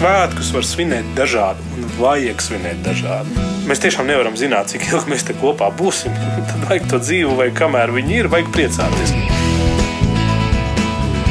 [0.00, 3.34] svētkus var svinēt dažādi un vajag svinēt dažādi.
[3.68, 6.14] Mēs tiešām nevaram zināt, cik ilgi mēs te kopā būsim.
[6.48, 9.12] Tad vajag to dzīvu, vai kamēr viņi ir, vajag priecāties.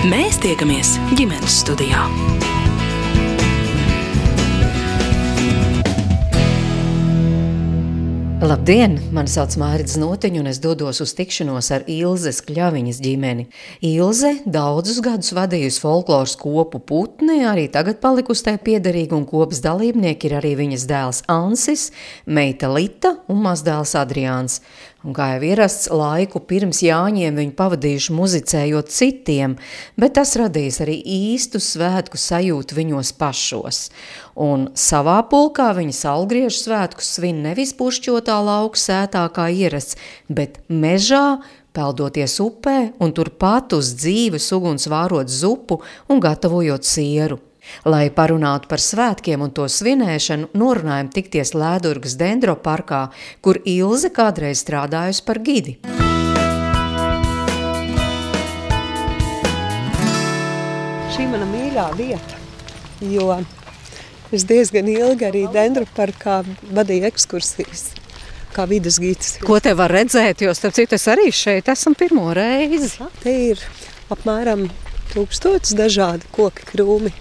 [0.09, 2.05] Mēs tiekamies ģimenes studijā.
[8.39, 8.93] Labdien!
[9.11, 13.49] Mani sauc Mārcis Notiņš, un es dodos uz tikšanos ar Ilzes Kļaviņas ģimeni.
[13.83, 20.31] Ilze daudzus gadus vadījusi folkloras kopu putni, arī tagad palikusi tai piederīga, un kopas dalībnieki
[20.31, 21.89] ir arī viņas dēls Ansis,
[22.23, 24.61] meita Lita un mazdēls Adriāns.
[24.99, 29.53] Un kā jau ierasts, laiku pirms Jāņiem viņi pavadījuši muzicējot citiem,
[29.95, 33.79] bet tas radīs arī īstu svētku sajūtu viņos pašos.
[34.35, 39.95] Un savā pulkā viņi salgriežu svētkus svin nevis pušķotā lauka sētā kā ierasts,
[40.27, 41.39] bet mežā,
[41.71, 45.79] peldoties upē un turpat uz dzīves uguns vārot zupu
[46.11, 47.39] un gatavojot sieru.
[47.85, 53.07] Lai parunātu par svētkiem un to svinēšanu, norunājam tikties Lēdurgas dendroparkā,
[53.45, 55.77] kur Ilze kādreiz strādājusi par gidi.
[61.15, 62.43] Šī mana mīļā vieta,
[63.05, 63.31] jo
[64.35, 66.43] es diezgan ilgi arī dendroparkā
[66.75, 67.89] vadīju ekskursijas
[68.53, 69.37] kā vidas gids.
[69.45, 72.91] Ko te var redzēt, jo starp citu es arī šeit esmu pirmo reizi.
[73.23, 73.61] Te ir
[74.13, 74.67] apmēram
[75.13, 77.13] tūkstotis dažādi koki krūmi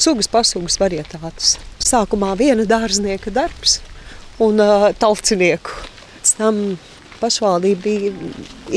[0.00, 1.56] sugas pasūgas varietātes.
[1.84, 3.80] Sākumā viena dārznieka darbs
[4.42, 5.74] un uh, talcinieku.
[6.14, 6.60] Pēc tam
[7.20, 8.12] pašvaldība bija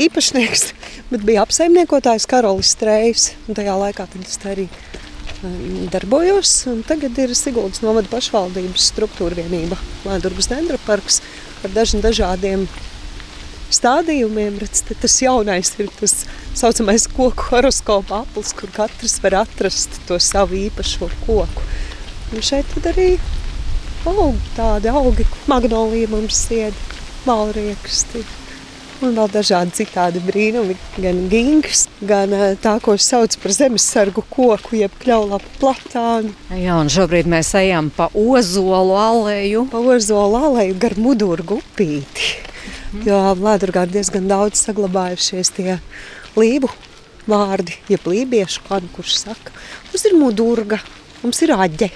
[0.06, 0.68] īpašnieks,
[1.12, 3.32] bet bija apsaimniekotājs Karolis Strējs.
[3.48, 4.68] Tajā laikā es arī
[5.42, 6.54] um, darbojos.
[6.88, 11.22] Tagad ir Siguldas novada pašvaldības struktūra vienība Lēdurgas dendroparks
[11.64, 12.68] ar dažiem dažādiem
[13.74, 14.58] stādījumiem.
[14.62, 16.24] Redz, tas jaunais ir tas
[16.58, 21.68] saucamais koku horoskopa aplis, kur katrs var atrast to savu īpašo koku.
[22.32, 23.14] Un šeit arī
[24.08, 26.76] aug tādi augi, magnolija mums ied,
[27.26, 28.24] valrieksti.
[28.98, 34.74] Un vēl dažādi citādi brīnumi, gan gingas, gan eh, tā, ko sauc par zemesargu koku,
[34.80, 36.32] jeb kļaulapu platānu.
[36.58, 39.68] Jā, un šobrīd mēs ejam pa ozolu aleju.
[39.70, 42.32] Pa ozolu aleju gar mudurgu upīti.
[42.88, 45.74] Jo Latvijā ir diezgan daudz saglabājušies tie
[46.38, 46.70] lību
[47.28, 49.52] vārdi, jeb lībiešu, kādu kurš saka.
[49.90, 50.78] Mums ir mudurga,
[51.20, 51.90] mums ir aģe.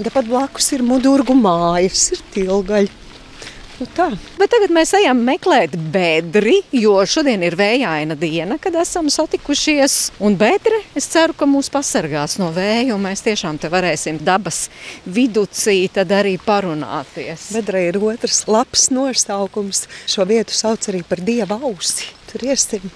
[0.00, 3.03] Tāpat blakus ir mudurgu mājas, ir tilgaļi.
[3.74, 4.06] Nu tā.
[4.38, 9.96] Bet tagad mēs ejam meklēt bedri, jo šodien ir vējaina diena, kad esam satikušies.
[10.22, 14.68] Un bedre, es ceru, ka mūs pasargās no vēja, un mēs tiešām te varēsim dabas
[15.06, 17.48] viducī tad arī parunāties.
[17.56, 19.88] Bedra ir otrs labs nosaukums.
[20.06, 22.06] Šo vietu sauc arī par dieva ausi.
[22.30, 22.86] Tur iesim.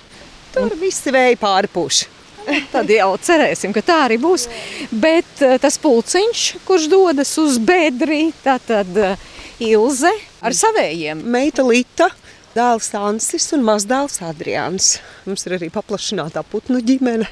[0.55, 0.79] Tur un...
[0.79, 2.15] visi vēji pārpūši.
[2.73, 4.47] Tad jau cerēsim, ka tā arī būs.
[4.95, 9.19] Bet eh, tas pulciņš, kurš dodas uz bedri, tad, tad
[9.59, 11.23] Ilze ar savējiem.
[11.31, 12.09] Meita Lita,
[12.55, 14.97] dēls Ansis un mazdēls Adrians.
[15.27, 17.29] Mums ir arī paplašinātā putnu ģimene.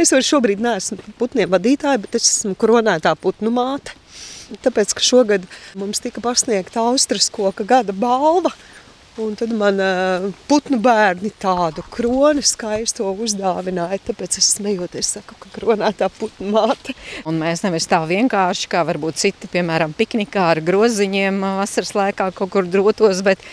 [0.00, 3.96] Es vairs šobrīd neesmu putniem vadītāja, bet es esmu koronētā putnu māte.
[4.64, 5.46] Tāpēc, ka šogad
[5.78, 8.52] mums tika pasniegta Austrijas koka gada balva
[9.14, 14.00] Un tad man uh, putnu bērni tādu kroni skaisto uzdāvināja.
[14.08, 16.96] Tāpēc es smejoties, saku, ka kronētā putnu māte.
[17.30, 22.50] Un mēs nevis tā vienkārši, kā varbūt citi, piemēram, piknikā ar groziņiem vasaras laikā kaut
[22.56, 23.44] kur drotos, bet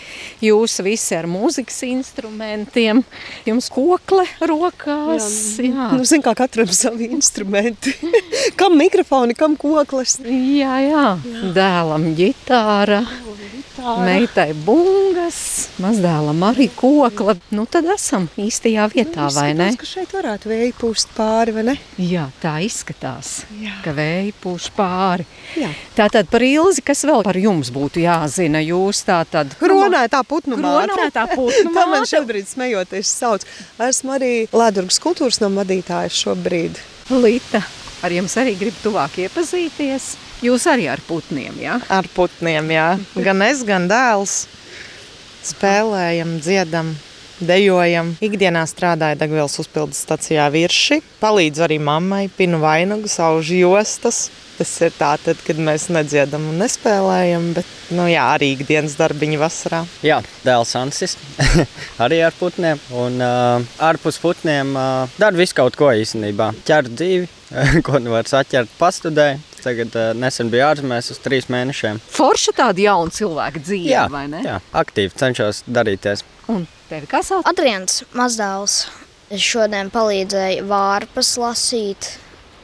[0.42, 3.04] jūs visi ar mūzikas instrumentiem,
[3.46, 5.30] jums kokle rokās.
[5.62, 5.88] Jā, jā.
[5.94, 7.94] Nu, zin kā katram savi instrumenti.
[8.58, 10.18] kam mikrofoni, kam kokles.
[10.26, 11.06] Jā, jā.
[11.22, 11.54] jā.
[11.54, 13.04] Dēlam ģitāra.
[13.06, 14.00] ģitāra.
[14.10, 15.51] Meitai bungas
[15.82, 17.34] mazdēlam arī kokla.
[17.54, 19.68] Nu, tad esam īstajā vietā, nu, vai ne?
[19.78, 21.74] ka šeit varētu vēja pūst pāri, vai ne?
[22.00, 23.74] Jā, tā izskatās, Jā.
[23.84, 25.26] ka vēja pūš pāri.
[25.58, 25.72] Jā.
[25.98, 28.62] Tātad par Ilzi, kas vēl par jums būtu jāzina?
[28.64, 29.56] Jūs tā tad...
[29.60, 30.92] Kronētā putnu māte.
[30.92, 31.76] Kronētā putnu māte.
[31.78, 33.46] tā man šobrīd smejoties sauc.
[33.82, 36.80] Esmu arī Lēdurgas kultūras nama vadītājs šobrīd.
[37.12, 37.60] Lita,
[38.02, 40.14] ar jums arī grib tuvāk iepazīties.
[40.42, 41.76] Jūs arī ar putniem, jā?
[41.92, 42.88] Ar putniem, jā.
[43.22, 44.40] Gan es, gan dēls
[45.46, 46.94] spēlējam, dziedam.
[47.42, 48.12] Dejojam.
[48.22, 51.00] Ikdienā strādāju degvielas uzpildes stacijā virši.
[51.18, 54.28] Palīdzu arī mammai, pinu vainagu, saužu jostas.
[54.58, 59.40] Tas ir tā, tad, kad mēs nedziedam un nespēlējam, bet nu, jā, arī ikdienas darbiņi
[59.40, 59.80] vasarā.
[60.06, 61.16] Jā, dēls Ansis
[62.04, 62.78] arī ar putniem.
[62.94, 66.52] Un uh, ārpus putniem uh, dara visu kaut ko īstenībā.
[66.68, 67.30] Ķer dzīvi,
[67.86, 69.32] ko nu var saķert pastudē.
[69.62, 72.00] Tagad uh, nesen bija ārzemēs uz trīs mēnešiem.
[72.12, 74.42] Forša tāda jauna cilvēka dzīve, jā, vai ne?
[74.46, 76.24] Jā, aktīvi cenšos darīties.
[76.50, 77.46] Un tevi kā sauc?
[77.48, 78.82] Adrians mazdēls.
[79.32, 82.10] Es šodien palīdzēju vārpas lasīt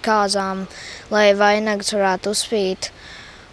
[0.05, 0.67] kāzām,
[1.13, 2.91] lai vainags varētu uzspīt.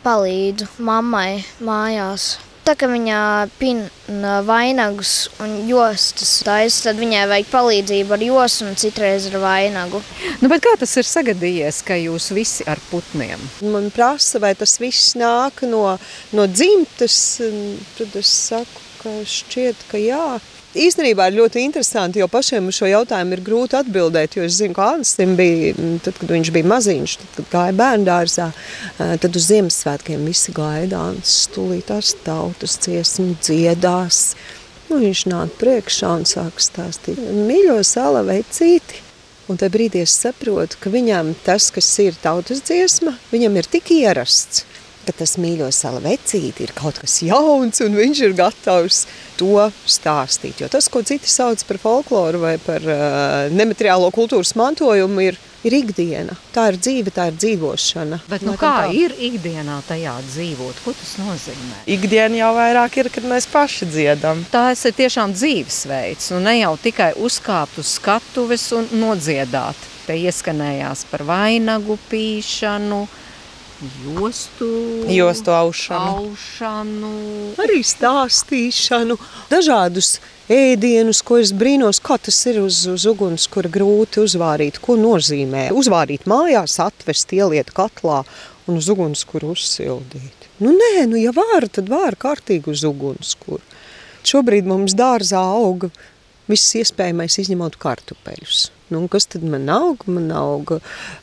[0.05, 2.35] Palīdzu mammai mājās.
[2.65, 3.17] Tā kā viņa
[3.59, 10.01] pina vainagus un jostas taisa, tad viņai vajag palīdzību ar jostu un citreiz ar vainagu.
[10.41, 13.43] Nu, kā tas ir sagadījies, ka jūs visi ar putniem?
[13.69, 15.83] Man prasa, vai tas viss nāk no,
[16.33, 17.19] no dzimtas.
[17.99, 20.25] Tad es saku, ka šķiet, ka jā.
[20.75, 24.35] Īstenībā ir ļoti interesanti, jo pašiem šo jautājumu ir grūti atbildēt.
[24.35, 25.71] Jo es zinu, ka Ansim bija,
[26.03, 28.49] tad, kad viņš bija maziņš, tad, kad gāja bērnu dārzā,
[28.99, 34.21] tad uz Ziemassvētkiem visi gaida Ansis, stulītās tautas dziesmu dziedās.
[34.89, 38.99] Nu, viņš nāk priekšā un sāk stāstīt, mīļo sala vecīti.
[39.47, 43.93] Un tajā brīdī es saprotu, ka viņam tas, kas ir tautas dziesma, viņam ir tik
[43.95, 44.65] ierasts
[45.05, 49.05] ka tas mīļo savu vecīti ir kaut kas jauns, un viņš ir gatavs
[49.39, 50.61] to stāstīt.
[50.63, 55.77] Jo tas, ko citi sauc par folkloru vai par uh, nemateriālo kultūras mantojumu, ir, ir
[55.79, 56.37] ikdiena.
[56.55, 58.21] Tā ir dzīve, tā ir dzīvošana.
[58.31, 58.93] Bet, nu, kā tā?
[58.95, 60.83] ir ikdienā tajā dzīvot?
[60.85, 61.81] Ko tas nozīmē?
[61.97, 64.45] Ikdiena jau vairāk ir, kad mēs paši dziedam.
[64.53, 69.91] Tas ir tiešām dzīvesveids, un ne jau tikai uzkāpt uz skatuves un nodziedāt.
[70.05, 73.05] Te ieskanējās par vainagu pīšanu,
[73.81, 74.67] jostu,
[75.09, 76.29] jostu aušanu.
[76.29, 77.11] aušanu,
[77.59, 79.17] arī stāstīšanu,
[79.51, 80.19] dažādus
[80.51, 85.67] ēdienus, ko es brīnos, kā tas ir uz, uz uguns, kur grūti uzvārīt, ko nozīmē.
[85.75, 88.23] Uzvārīt mājās, atvest, ieliet katlā
[88.69, 90.49] un uz uguns, kur uzsildīt.
[90.63, 93.63] Nu nē, nu ja var, tad var kārtīgi uz uguns, kur.
[94.25, 95.91] Šobrīd mums dārzā auga
[96.51, 98.69] viss iespējamais izņemot kartupeļus.
[98.93, 100.03] Nu, kas tad man aug?
[100.05, 100.75] Man aug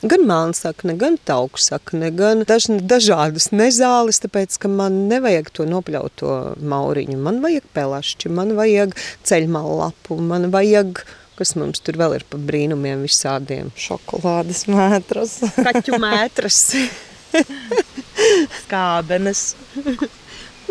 [0.03, 7.19] gan melnsakne, gan tauksakne, gan daž, dažādas nezāles, tāpēc, ka man nevajag to nopļauto mauriņu.
[7.23, 8.97] Man vajag pelašķi, man vajag
[9.29, 11.05] ceļmalu lapu, man vajag
[11.39, 13.73] kas mums tur vēl ir pa brīnumiem visādiem.
[13.79, 15.39] Šokolādes mētras.
[15.57, 16.61] Kaķu mētras.
[18.63, 19.47] Skābenes.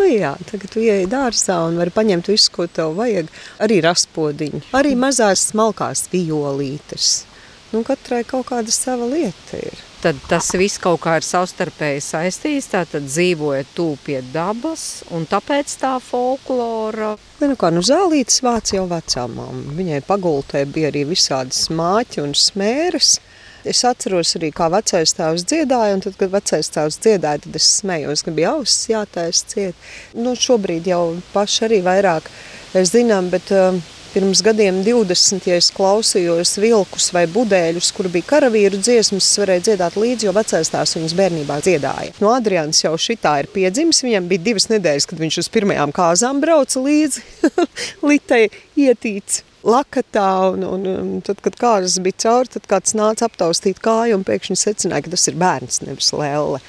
[0.02, 3.28] Nu jā, tagad tu ieej dārzā un vari paņemt visu, ko tev vajag.
[3.62, 7.28] Arī raspodiņu, arī mazās smalkās violītes.
[7.70, 9.78] Nu, katrai kaut kāda sava lieta ir.
[10.02, 12.72] Tad tas viss kaut kā ir savstarpēji saistīts.
[12.74, 17.14] Tātad dzīvoja tuvu pie dabas, un tāpēc tā folklora.
[17.46, 19.38] Nu, kā nu zālītes vāc jau vecām.
[19.78, 23.20] Viņai pagultē bija arī visādas māķi un smēres.
[23.68, 27.70] Es atceros arī, kā vecais tēvs dziedāja, un tad, kad vecais tēvs dziedāja, tad es
[27.78, 29.90] smējos, ka bija ausis jātaisa ciet.
[30.18, 31.04] Nu, šobrīd jau
[31.36, 32.30] paši arī vairāk
[32.74, 33.78] zinām, bet uh,
[34.14, 39.66] pirms gadiem 20, ja es klausījos vilkus vai budēļus, kur bija karavīru dziesmas, es varēju
[39.70, 42.18] dziedāt līdzi, jo vecais tēvs viņas bērnībā dziedāja.
[42.24, 46.42] No Adrians jau šitā ir piedzimis, viņam bija divas nedēļas, kad viņš uz pirmajām kāzām
[46.44, 47.24] brauca līdzi
[48.10, 48.44] Litai
[48.80, 54.20] ietīts lakatā, un, un, un tad, kad kāzas bija cauri, tad kāds nāca aptaustīt kāju
[54.20, 56.62] un pēkšņi secināja, ka tas ir bērns, nevis lēle.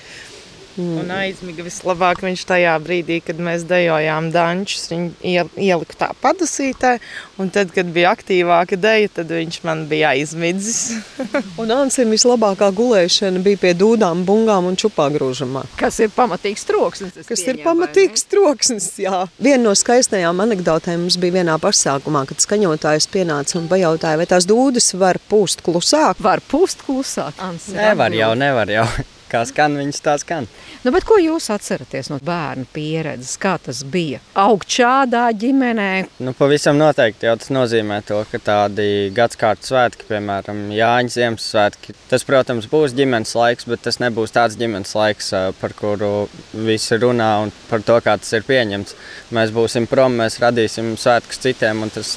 [0.77, 1.03] Mm.
[1.03, 6.95] Un aizmiga vislabāk viņš tajā brīdī, kad mēs dejojām dančus, viņu ielika tā padusītē,
[7.43, 10.81] un tad, kad bija aktīvāka deja, tad viņš man bija aizmidzis.
[11.61, 15.67] un Ansim vislabākā gulēšana bija pie dūdām, bungām un čupā grūžamā.
[15.81, 17.21] Kas ir pamatīgs troksnis.
[17.21, 19.27] Kas pieņem, ir pamatīgs troksnis, jā.
[19.43, 24.49] Viena no skaistajām anekdotēm mums bija vienā pasākumā, kad skaņotājs pienāca un pajautāja, vai tās
[24.49, 26.23] dūdas var pūst klusāk.
[26.23, 27.77] Var pūst klusāk, Ansim.
[27.77, 28.89] Nevar jau, nevar jau
[29.33, 30.49] kā skan, viņas tā skan.
[30.85, 33.35] Nu, ko jūs atceraties no bērnu pieredzes?
[33.41, 34.21] Kā tas bija?
[34.39, 35.91] Augt šādā ģimenē?
[36.23, 39.31] Nu, pavisam noteikti jau tas nozīmē to, ka tādi gadsimta
[39.65, 45.31] svētki, piemēram, Jāņa Ziemassvētki, tas, protams, būs ģimenes laiks, bet tas nebūs tāds ģimenes laiks,
[45.61, 48.97] par kuru visi runā un par to, kā tas ir pieņemts.
[49.33, 52.15] Mēs būsim prom, mēs radīsim svētkus citiem, un tas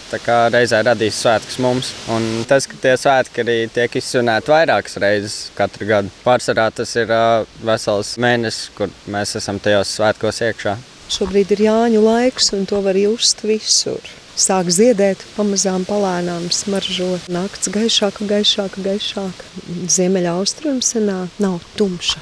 [0.53, 1.93] reizē radīs svētkus mums.
[2.11, 7.04] Un tas, ka tie svētki arī tiek izsvinēti vairākas reizes katru gadu, pārsvarā tas ir
[7.05, 10.75] ir uh, vesels mēnesis, kur mēs esam tajos svētkos iekšā.
[11.15, 14.01] Šobrīd ir Jāņu laiks, un to var just visur.
[14.35, 17.13] Sāk ziedēt, pamazām palēnām smaržo.
[17.31, 19.51] Nakts gaišāka, gaišāka, gaišāka.
[19.95, 22.19] Ziemeļa austrumsenā nav tumša.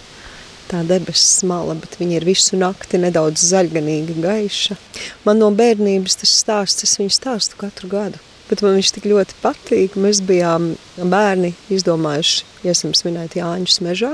[0.69, 4.77] Tā debesis smala, bet viņa ir visu nakti nedaudz zaļganīga, gaiša.
[5.25, 8.21] Man no bērnības tas stāsts, es viņu stāstu katru gadu.
[8.49, 9.97] Bet man viņš tik ļoti patīk.
[9.97, 14.13] Mēs bijām bērni izdomājuši, iesim svinēt Jāņus mežā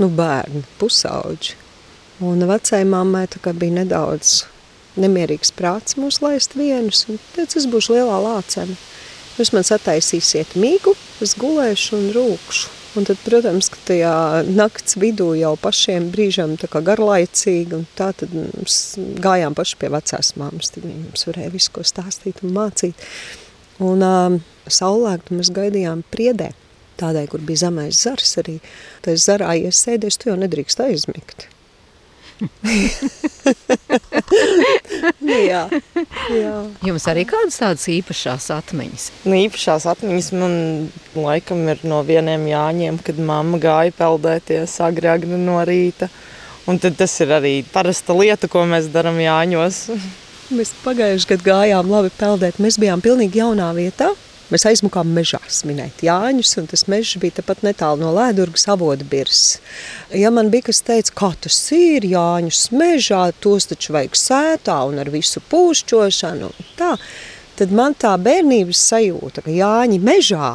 [0.00, 1.58] nu, bērni, pusauģi.
[2.24, 4.42] Un vecai mammai bija nedaudz
[5.00, 7.06] nemierīgs prāts mūs laist vienus.
[7.34, 8.76] Teicu, es būšu lielā lācene.
[9.38, 10.92] Jūs man sataisīsiet mīgu,
[11.24, 12.76] es gulēšu un rūkšu.
[12.98, 14.14] Un tad, protams, ka tajā
[14.50, 18.80] nakts vidū jau pašiem brīžam tā kā garlaicīgi, un tā tad mums
[19.22, 23.06] gājām paši pie vecās mammas, tad viņi mums varēja visu ko stāstīt un mācīt.
[23.80, 26.50] Un um, saulēktu mēs gaidījām priedē.
[27.00, 28.58] Tādai, kur bija zemais zars arī.
[29.04, 31.48] Tas zarā iesēdies, tu jau nedrīkst aizmigt.
[35.50, 35.62] jā,
[36.32, 36.52] jā.
[36.86, 39.04] Jums arī kādas tādas īpašās atmiņas?
[39.26, 40.54] Nu, īpašās atmiņas man
[41.16, 46.08] laikam ir no vieniem jāņem, kad mamma gāja peldēties agri, agri no rīta.
[46.68, 49.76] Un tad tas ir arī parasta lieta, ko mēs darām Jāņos.
[50.54, 52.60] Mēs pagājušajā gadā gājām labi peldēt.
[52.62, 54.08] Mēs bijām pilnīgi jaunā vietā.
[54.50, 59.60] Mēs aizmukām mežā svinēt Jāņus, un tas mežs bija tepat netālu no Lēdurgas avoda birs.
[60.10, 64.98] Ja man bija kas teica, kā tas ir Jāņus mežā, tos taču vajag sētā un
[64.98, 66.96] ar visu pūšķošanu, tā,
[67.60, 70.50] tad man tā bērnības sajūta, ka Jāņi mežā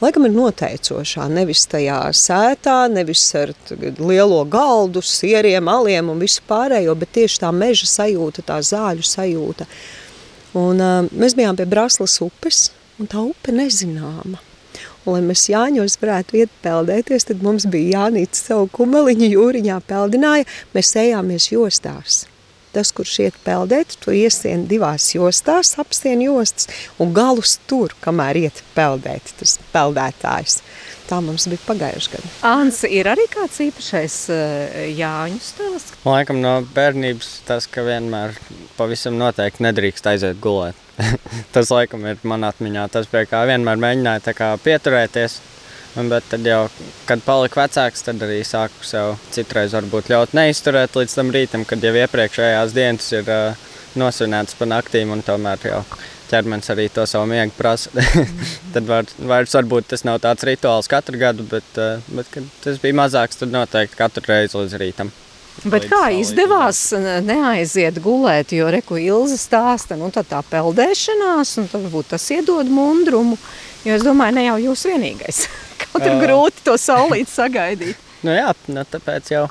[0.00, 1.28] laikam ir noteicošā.
[1.32, 3.54] Nevis tajā sētā, nevis ar
[4.00, 9.68] lielo galdu, sieriem, aliem un visu pārējo, bet tieši tā meža sajūta, tā zāļu sajūta.
[10.60, 12.68] Un, uh, mēs bijām pie Braslas upes,
[13.00, 14.40] un tā upe nezināma.
[15.06, 20.48] Un, lai mēs Jāņos varētu iet peldēties, tad mums bija jānīca savu kumeliņu jūriņā peldināja,
[20.76, 22.26] mēs ejāmies jostās.
[22.70, 26.68] Tas, kurš iet peldēt, to iesien divās jostās, apsien jostas
[27.02, 30.60] un galus tur, kamēr iet peldēt, tas peldētājs.
[31.10, 32.28] Tā mums bija pagājuši gadu.
[32.46, 35.96] Ants, ir arī kāds īpašais uh, Jāņu stāsts?
[36.06, 38.36] Laikam no bērnības tas, ka vienmēr
[38.76, 40.78] pavisam noteikti nedrīkst aiziet gulēt.
[41.54, 45.40] tas laikam ir man atmiņā, tas pie kā vienmēr mēģināja kā pieturēties.
[45.90, 46.68] Bet tad jau,
[47.08, 51.82] kad paliku vecāks, tad arī sāku sev citreiz varbūt ļaut neizturēt līdz tam rītam, kad
[51.82, 53.64] jau iepriekšējās dienas ir uh,
[53.98, 55.82] nosvinētas pa naktīm un tomēr jau
[56.30, 57.90] ķermenis arī to savu miegu prasa.
[58.74, 62.78] tad var, vairs varbūt tas nav tāds rituāls katru gadu, bet, uh, bet kad tas
[62.82, 65.12] bija mazāks, tad noteikti katru reizi līdz rītam.
[65.68, 66.78] Bet kā izdevās
[67.26, 72.70] neaiziet gulēt, jo reku Ilza stāsta, nu tā tā peldēšanās, un tad varbūt tas iedod
[72.72, 73.36] mundrumu,
[73.84, 75.42] jo es domāju, ne jau jūs vienīgais.
[75.82, 78.08] Kaut ir grūti to saulīt sagaidīt.
[78.24, 79.46] Nu jā, nu tāpēc jau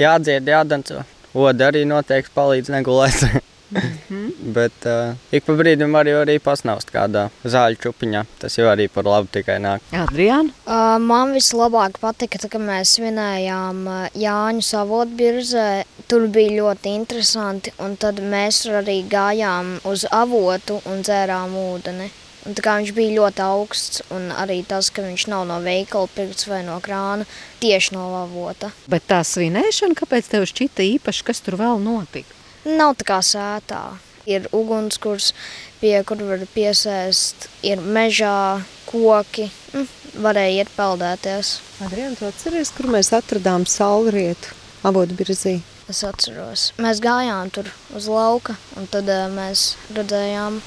[0.00, 1.04] jādzied, jādanco.
[1.36, 3.26] Oda arī noteikti palīdz negulēt.
[3.70, 4.52] -hmm.
[4.56, 8.24] Bet uh, ik pa brīdim var jau arī pasnaust kādā zāļu čupiņā.
[8.38, 9.80] Tas jau arī par labu tikai nāk.
[9.92, 10.52] Adriāna?
[10.66, 15.84] Uh, man vislabāk patika, kad mēs svinējām uh, Jāņu savotbirzē.
[16.06, 22.10] Tur bija ļoti interesanti, un tad mēs arī gājām uz avotu un dzērām ūdeni.
[22.46, 26.60] Un viņš bija ļoti augsts, un arī tas, ka viņš nav no veikala pirkts vai
[26.62, 27.26] no krāna,
[27.58, 28.70] tieši no lavota.
[28.86, 32.35] Bet tā svinēšana, kāpēc tev šķita īpaši, kas tur vēl notika?
[32.66, 33.82] Nav tā kā sētā.
[34.26, 35.30] Ir ugunskurs,
[35.78, 38.58] pie kur var piesēst, ir mežā
[38.88, 39.86] koki, mm,
[40.18, 41.52] varēja iet peldēties.
[41.86, 44.50] Adrian, tu atceries, kur mēs atradām saulrietu
[44.82, 45.60] avotbirzī?
[45.86, 46.72] Es atceros.
[46.82, 50.58] Mēs gājām tur uz lauka, un tad mēs redzējām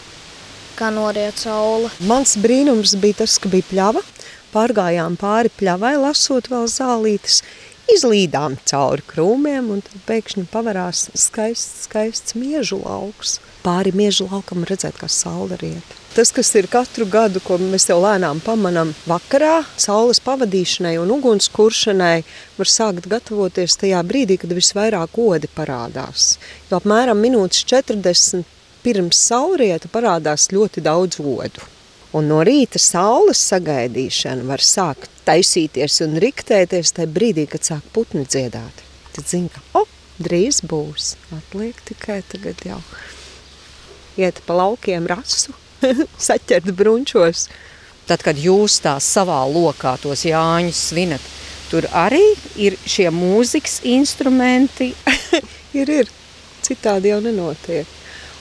[0.80, 1.92] kā noriet saule.
[2.08, 4.06] Mans brīnums bija tas, ka bija pļava.
[4.54, 7.44] Pārgājām pāri pļavai, lasot vēl zālītes,
[7.96, 13.40] izlīdām cauri krūmiem, un tad pēkšņi pavarās skaists, skaists miežu lauks.
[13.64, 15.96] Pāri miežu laukam redzēt, kā saule riet.
[16.16, 22.24] Tas, kas ir katru gadu, ko mēs jau lēnām pamanām vakarā, saules pavadīšanai un ugunskuršanai,
[22.58, 26.38] var sākt gatavoties tajā brīdī, kad visvairāk odi parādās.
[26.72, 28.48] Jo apmēram minūtes 40
[28.84, 31.68] pirms saulrieta parādās ļoti daudz odu.
[32.18, 38.24] Un no rīta saules sagaidīšana var sākt taisīties un riktēties tajā brīdī, kad sāk putni
[38.26, 38.82] dziedāt.
[39.14, 41.14] Tad zina, ka oh, drīz būs.
[41.38, 42.80] Atliek tikai tagad jau
[44.18, 45.54] iet pa laukiem rasu,
[46.28, 47.46] saķert brunčos.
[48.10, 51.30] Tad, kad jūs tā savā lokā tos Jāņus svinat,
[51.70, 52.24] tur arī
[52.58, 54.96] ir šie mūzikas instrumenti?
[55.80, 56.10] ir, ir.
[56.66, 57.99] Citādi jau nenotiek.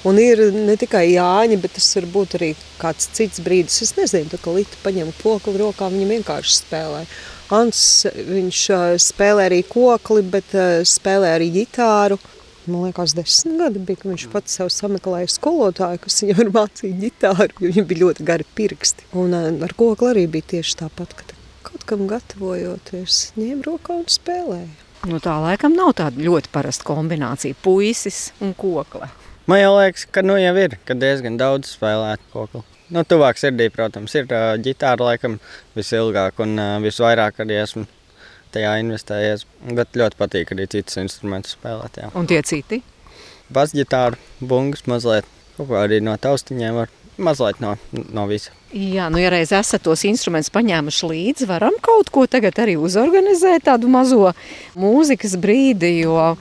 [0.09, 3.83] Un ir ne tikai Jāņa, bet tas var būt arī kāds cits brīdis.
[3.85, 7.03] Es nezinu, tā, ka Lita paņem kokli rokā, viņa vienkārši spēlē.
[7.59, 7.83] Ants,
[8.29, 8.63] viņš
[9.05, 10.55] spēlē arī kokli, bet
[10.89, 12.19] spēlē arī ģitāru.
[12.69, 16.99] Man liekas, desmit gadi bija, kad viņš pats sev sameklēja skolotāju, kas viņam var mācīt
[17.01, 19.09] ģitāru, jo viņam bija ļoti gari pirksti.
[19.17, 21.39] Un ar kokli arī bija tieši tāpat, ka
[21.69, 24.69] kaut kam gatavojoties, ņēma rokā un spēlēja.
[25.09, 29.09] Nu, tā laikam nav tāda ļoti parasta kombinācija- puisis un kokle.
[29.49, 32.61] Man jau liekas, ka nu jau ir, ka diezgan daudz spēlēt kokli.
[32.93, 35.39] Nu, tuvāk sirdī, protams, ir uh, ģitāra laikam
[35.77, 37.87] visilgāk un uh, visvairāk arī esmu
[38.53, 39.47] tajā investējies.
[39.73, 41.97] Bet ļoti patīk arī citus instrumentus spēlēt.
[41.97, 42.13] Jā.
[42.17, 42.83] Un tie citi?
[43.49, 47.75] Basģitāra, bungas mazliet, kaut kā arī no taustiņiem var mazliet no,
[48.13, 48.53] no visa.
[48.69, 53.65] Jā, nu, ja reiz esat tos instrumentus paņēmuši līdzi, varam kaut ko tagad arī uzorganizēt,
[53.69, 54.35] tādu mazo
[54.77, 56.03] mūzikas brīdi.
[56.03, 56.35] Jo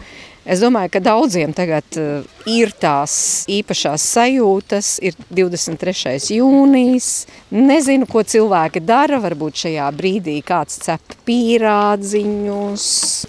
[0.47, 6.15] Es domāju, ka daudziem tagad uh, ir tās īpašās sajūtas, ir 23.
[6.37, 7.09] jūnijas.
[7.51, 9.19] Nezinu, ko cilvēki dara.
[9.19, 12.85] Varbūt šajā brīdī kāds cep pīrādziņus,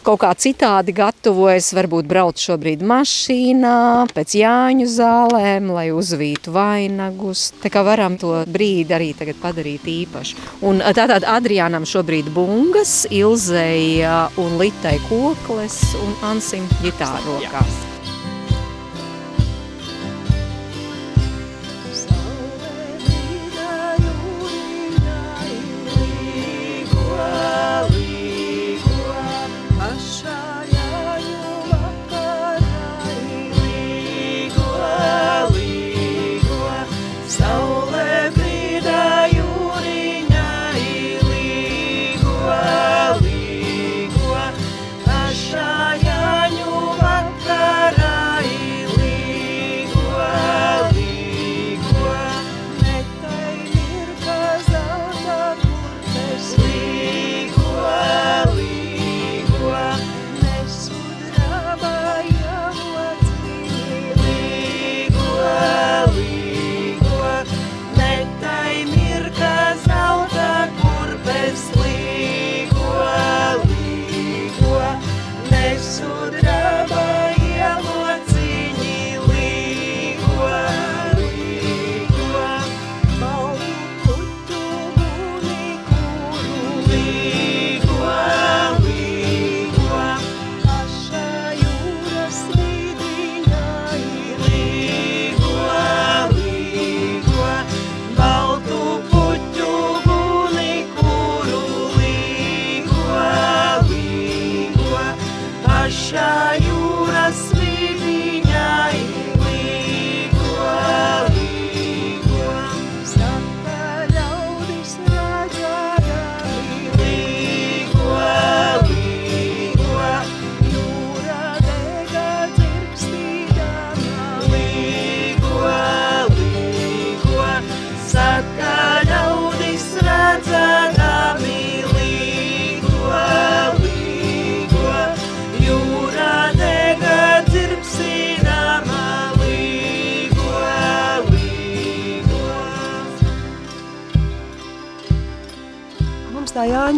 [0.06, 3.74] kaut kā citādi gatavojas, varbūt brauc šobrīd mašīnā,
[4.14, 7.48] pēc Jāņu zālēm, lai uzvītu vainagus.
[7.58, 10.38] Tā kā varam to brīdi arī tagad padarīt īpašu.
[10.70, 17.87] Un tātad Adriānam šobrīd bungas, Ilzeja un Litai kokles un Ansim ģitāra rokās.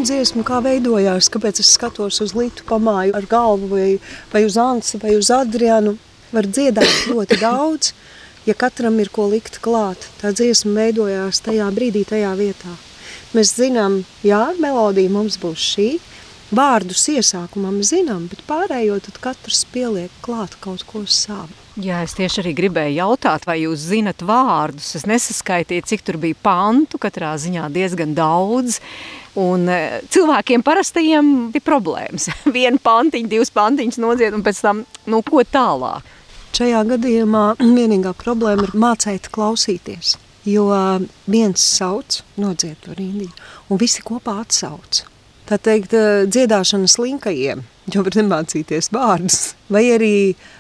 [0.00, 3.98] Tā Jāņa dziesma, kā veidojās, kāpēc es skatos uz Litu pamāju ar galvu vai,
[4.32, 5.98] vai uz Ansi vai uz Adrianu.
[6.32, 7.92] Var dziedāt ļoti daudz,
[8.46, 10.08] ja katram ir ko likt klāt.
[10.22, 12.72] Tā dziesma veidojās tajā brīdī, tajā vietā.
[13.36, 15.88] Mēs zinām, jā, melodija mums būs šī,
[16.48, 21.52] vārdus iesākumā mēs zinām, bet pārējo tad katrs pieliek klāt kaut ko savu.
[21.80, 24.94] Jā, es tieši arī gribēju jautāt, vai jūs zinat vārdus.
[24.96, 28.80] Es nesaskaitīju, cik tur bija pantu, katrā ziņā diezgan daudz.
[29.38, 32.28] Un e, cilvēkiem parastajiem ir problēmas.
[32.56, 36.16] Vienu pantiņu, divas pantiņas nodzied un pēc tam, nu, ko tālāk?
[36.56, 40.16] Šajā gadījumā vienīgā problēma ir mācīt klausīties.
[40.48, 40.66] Jo
[41.30, 43.28] viens sauc, nodzied to rindī,
[43.68, 45.04] un visi kopā atsauc.
[45.46, 47.62] Tā teikt, e, dziedāšanas linkajiem,
[47.94, 49.52] jo var nemācīties vārdus.
[49.70, 50.14] Vai arī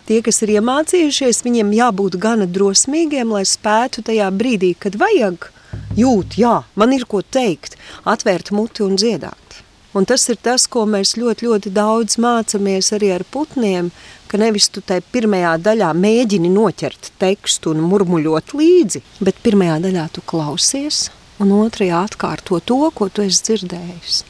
[0.06, 5.50] tie, kas ir iemācījušies, viņiem jābūt gana drosmīgiem, lai spētu tajā brīdī, kad vajag–
[5.98, 7.76] jūt, jā, man ir ko teikt,
[8.08, 9.60] atvērt muti un dziedāt.
[9.90, 13.88] Un tas ir tas, ko mēs ļoti, ļoti daudz mācāmies arī ar putniem,
[14.30, 20.06] ka nevis tu tai pirmajā daļā mēģini noķert tekstu un murmuļot līdzi, bet pirmajā daļā
[20.14, 21.08] tu klausies
[21.42, 24.22] un otrajā atkārto to, ko tu esi dzirdējis.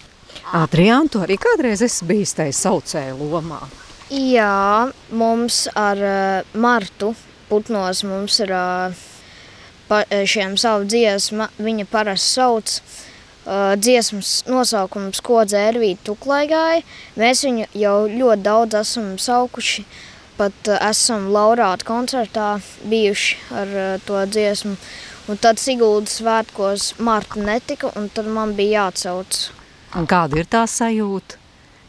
[0.56, 3.60] Adriāna, tu arī kādreiz esi bijis tajā saucēja lomā?
[4.10, 7.12] Jā, mums ar uh, Martu
[7.50, 9.02] putnos mums ir uh,
[9.90, 16.84] pa, e, šiem savu dziesmu, viņa parasti sauc uh, dziesmas nosaukums, ko dzērvīt tuklaigāja.
[17.18, 19.84] Mēs viņu jau ļoti daudz esam saukuši,
[20.38, 22.50] pat uh, esam laurāta koncertā
[22.86, 24.76] bijuši ar uh, to dziesmu.
[25.30, 29.50] Un tad Siguldas svētkos Marta netika, un tad man bija jāatsauc.
[29.98, 31.38] Un kāda ir tā sajūta,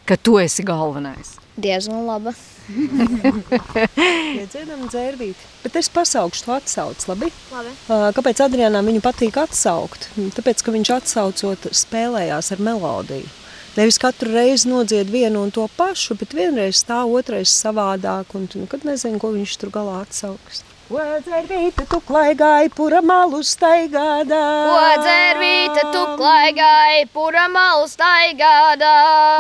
[0.10, 1.38] ka tu esi galvenais?
[1.62, 2.34] Diezgan laba.
[4.42, 5.50] Iedziedam dzērvīti.
[5.64, 7.30] Bet es pasaukšu to atsauc, labi?
[7.52, 7.76] Labi.
[8.18, 10.10] Kāpēc Adrianām viņu patīk atsaukt?
[10.38, 13.30] Tāpēc, ka viņš atsaucot spēlējās ar melodiju.
[13.78, 18.60] Nevis katru reizi nodzied vienu un to pašu, bet vienreiz tā, otrais savādāk, un tu
[18.60, 20.66] nekad nezini, ko viņš tur galā atsauks.
[20.92, 24.40] Ko dzērvīte tu klaigāji, pura malu staigādā?
[24.68, 28.90] Ko dzērvīte tu klaigāji, pura malu staigādā?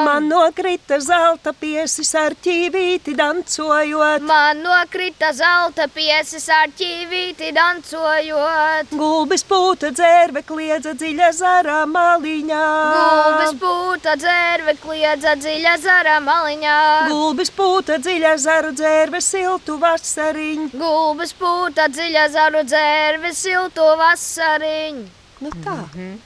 [0.05, 4.23] Man nokrita zelta piesis ar ķīvīti dancojot.
[4.29, 8.95] Man nokrita zelta piesis ar ķīvīti dancojot.
[8.95, 12.63] Gulbis pūta dzērve kliedza dziļa zara maliņā.
[12.95, 16.79] Gulbis pūta dzērve kliedza dziļa zara maliņā.
[17.11, 20.71] Gulbis pūta dziļa zaru dzērve siltu vasariņu.
[20.79, 25.09] Gulbis pūta dziļa zaru dzērve siltu vasariņu.
[25.41, 25.73] Nu tā,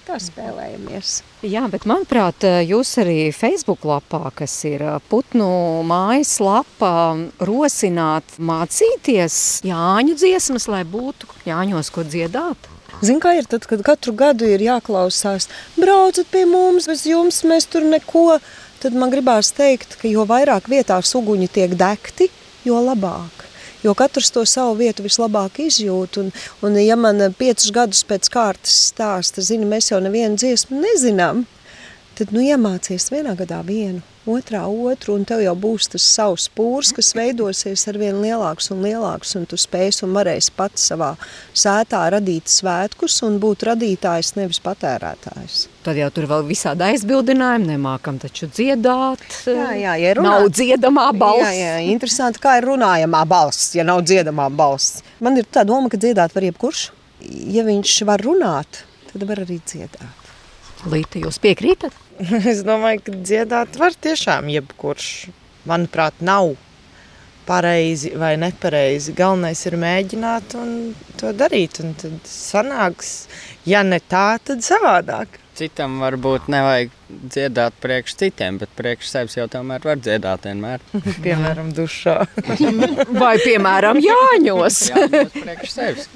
[0.03, 1.21] tā spēlējamies.
[1.47, 5.47] Jā, bet manuprāt, jūs arī Facebook lapā, kas ir putnu
[5.87, 6.91] mājas lapa,
[7.39, 12.67] rosināt mācīties Jāņu dziesmas, lai būtu Jāņos ko dziedāt.
[12.99, 15.47] Zini, kā ir tad, kad katru gadu ir jāklausās,
[15.79, 18.41] braucat pie mums, bez jums mēs tur neko.
[18.83, 22.27] Tad man gribās teikt, ka jo vairāk vietās uguņi tiek degti,
[22.67, 23.44] jo labāk.
[23.85, 26.17] Jo katrs to savu vietu vislabāk izjūt.
[26.17, 26.31] Un,
[26.65, 31.43] un ja man piecus gadus pēc kārtas stāsta, zini, mēs jau nevienu dziesmu nezinām,
[32.15, 36.91] tad nu iemācies vienā gadā vienu, otrā otru, un tev jau būs tas savs pūrs,
[36.95, 41.11] kas veidosies ar vien lielāks un lielāks, un tu spēs un varēsi pats savā
[41.53, 45.59] sētā radīt svētkus un būt radītājs, nevis patērētājs.
[45.85, 49.25] Tad jau tur vēl visādi aizbildinājumi, nemākam taču dziedāt.
[49.45, 50.35] Jā, jā, ja runā...
[50.39, 51.45] Nav dziedamā balss.
[51.45, 55.03] Jā, jā, interesanti, kā ir runājamā balss, ja nav dziedamā balss.
[55.21, 56.89] Man ir tā doma, ka dziedāt var jebkurš.
[57.53, 60.24] Ja viņš var runāt, tad var arī dziedāt.
[60.85, 61.95] Līta, jūs piekrītat?
[62.51, 65.07] Es domāju, ka dziedāt var tiešām jebkurš.
[65.65, 66.53] Manuprāt, nav
[67.47, 69.15] pareizi vai nepareizi.
[69.17, 70.75] Galvenais ir mēģināt un
[71.19, 71.81] to darīt.
[71.81, 73.15] Un tad sanāks,
[73.65, 75.41] ja ne tā, tad savādāk.
[75.55, 76.91] Citam varbūt nevajag
[77.31, 80.83] dziedāt priekš citiem, bet priekš sevis jau tomēr var dziedāt vienmēr.
[81.25, 82.17] Piemēram, dušā.
[83.21, 84.81] Vai, piemēram, Jāņos.
[84.91, 86.09] Jāņos priekš sevis.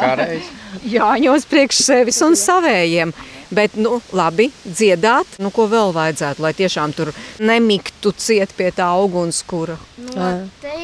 [0.00, 0.48] Kā reiz.
[0.88, 3.12] Jāņos priekš sevis un savējiem.
[3.46, 8.88] Bet, nu, labi, dziedāt, nu, ko vēl vajadzētu, lai tiešām tur nemiktu ciet pie tā
[8.98, 9.76] ugunskura.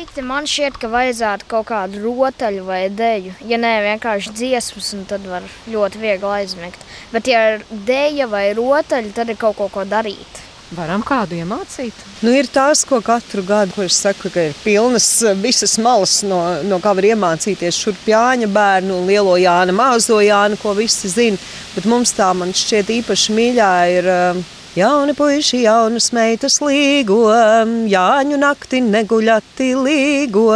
[0.03, 3.37] Noteikti man šķiet, ka vajadzētu kaut kādu rotaļu vai deju.
[3.47, 6.81] Ja nē, vienkārši dziesmas, un tad var ļoti viegli aizmigt.
[7.13, 10.41] Bet, ja ir deja vai rotaļa, tad ir kaut ko, ko darīt.
[10.75, 11.95] Varam kādu iemācīt.
[12.27, 15.07] Nu, ir tās, ko katru gadu, ko es saku, ka ir pilnas
[15.39, 20.75] visas malas, no, no kā var iemācīties šurp Jāņa bērnu, lielo Jānu, mazo Jānu, ko
[20.81, 21.39] visi zina.
[21.77, 24.43] Bet mums tā, man šķiet, īpaši mīļā ir uh,
[24.77, 27.27] jauni puiši, jaunas meitas līgo,
[27.93, 30.49] Jāņu nakti neguļati līgo.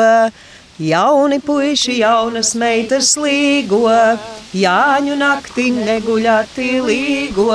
[0.77, 3.85] Jauni puiši, jaunas meitas līgo,
[4.55, 7.53] Jāņu nakti neguļati līgo.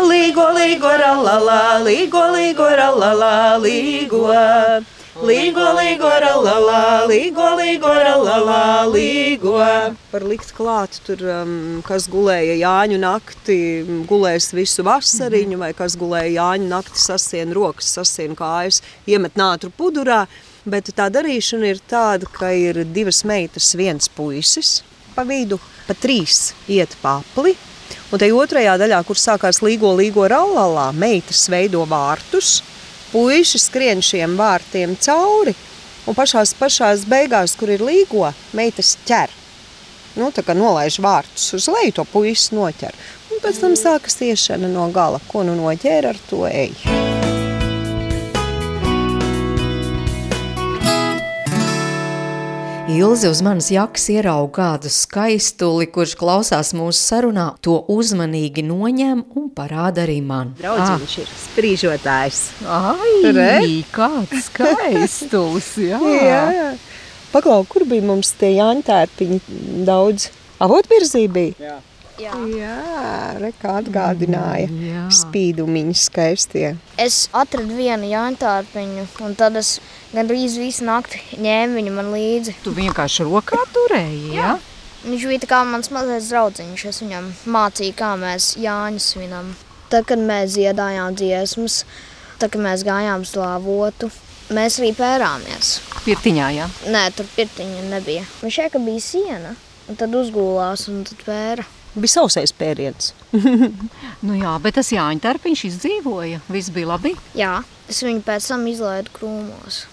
[0.00, 4.24] Līgo, līgo, ralalā, līgo, līgo, ralalā, līgo.
[4.30, 9.54] Līgo, līgo, ralalā, līgo, līgo, ralalā, līgo.
[10.12, 13.58] Var likt klāt tur, um, kas gulēja Jāņu nakti,
[14.08, 20.24] gulēs visu vasariņu, vai kas gulēja Jāņu nakti, sasien rokas, sasien kājas, iemet nātru pudurā.
[20.68, 24.80] Bet tā darīšana ir tāda, ka ir divas meitas, viens puisis
[25.16, 27.56] pa vidu, pa trīs iet papli,
[28.10, 32.56] Un te otrajā daļā, kur sākās līgo, līgo rallā, meitas veido vārtus,
[33.12, 35.54] puiši skrien šiem vārtiem cauri,
[36.06, 39.36] un pašās, pašās beigās, kur ir līgo, meitas ķer.
[40.18, 42.96] Nu, tā kā nolaiž vārtus uz leju, to puisis noķer.
[43.30, 45.22] Un pēc tam sākas iešana no gala.
[45.30, 47.09] Ko nu noķēra ar to eju?
[52.90, 59.46] Ilzi uz manas jakas ierauga kādu skaistuli, kurš klausās mūsu sarunā, to uzmanīgi noņem un
[59.54, 60.50] parāda arī man.
[60.58, 62.40] Draudziņš ir sprīžotājs.
[62.66, 63.52] Ai, Re?
[63.94, 66.00] kāds skaistulis, jā.
[66.18, 66.72] Jā.
[67.30, 69.40] Paklau, kur bija mums tie jāņtērpiņi
[69.86, 70.30] daudz?
[70.60, 71.54] Avotvirzī bija?
[71.62, 71.78] Jā.
[72.20, 72.34] Jā.
[72.52, 72.78] Jā,
[73.40, 74.68] re, kā atgādināja.
[74.84, 75.04] Jā.
[75.14, 76.74] Spīdumiņi skaistie.
[77.00, 79.78] Es atradu vienu jāņtārpiņu, un tad es
[80.12, 82.58] gandrīz visu nakti ņēmu viņu man līdzi.
[82.66, 84.58] Tu vienkārši rokā turēji, jā?
[85.00, 86.84] Viņš bija kā mans mazais draudziņš.
[86.92, 89.54] Es viņam mācīju, kā mēs Jāņus svinam.
[89.88, 91.80] Tad, kad mēs dziedājām dziesmas,
[92.36, 94.10] tad, kad mēs gājām uz lāvotu,
[94.52, 95.78] mēs arī pērāmies.
[96.04, 96.68] Pirtiņā, jā.
[96.92, 98.28] Nē, tur pirtiņa nebija.
[98.44, 99.56] Viņš šeit bija siena,
[99.88, 101.64] un tad uzgulās un tad pēra.
[101.94, 103.14] Bija sausais pēriens.
[104.20, 107.14] Nu jā, bet tas Jāņa tarpiņš izdzīvoja, viss bija labi.
[107.38, 107.54] Jā,
[107.88, 109.86] es viņu pēc tam izlaidu krūmos.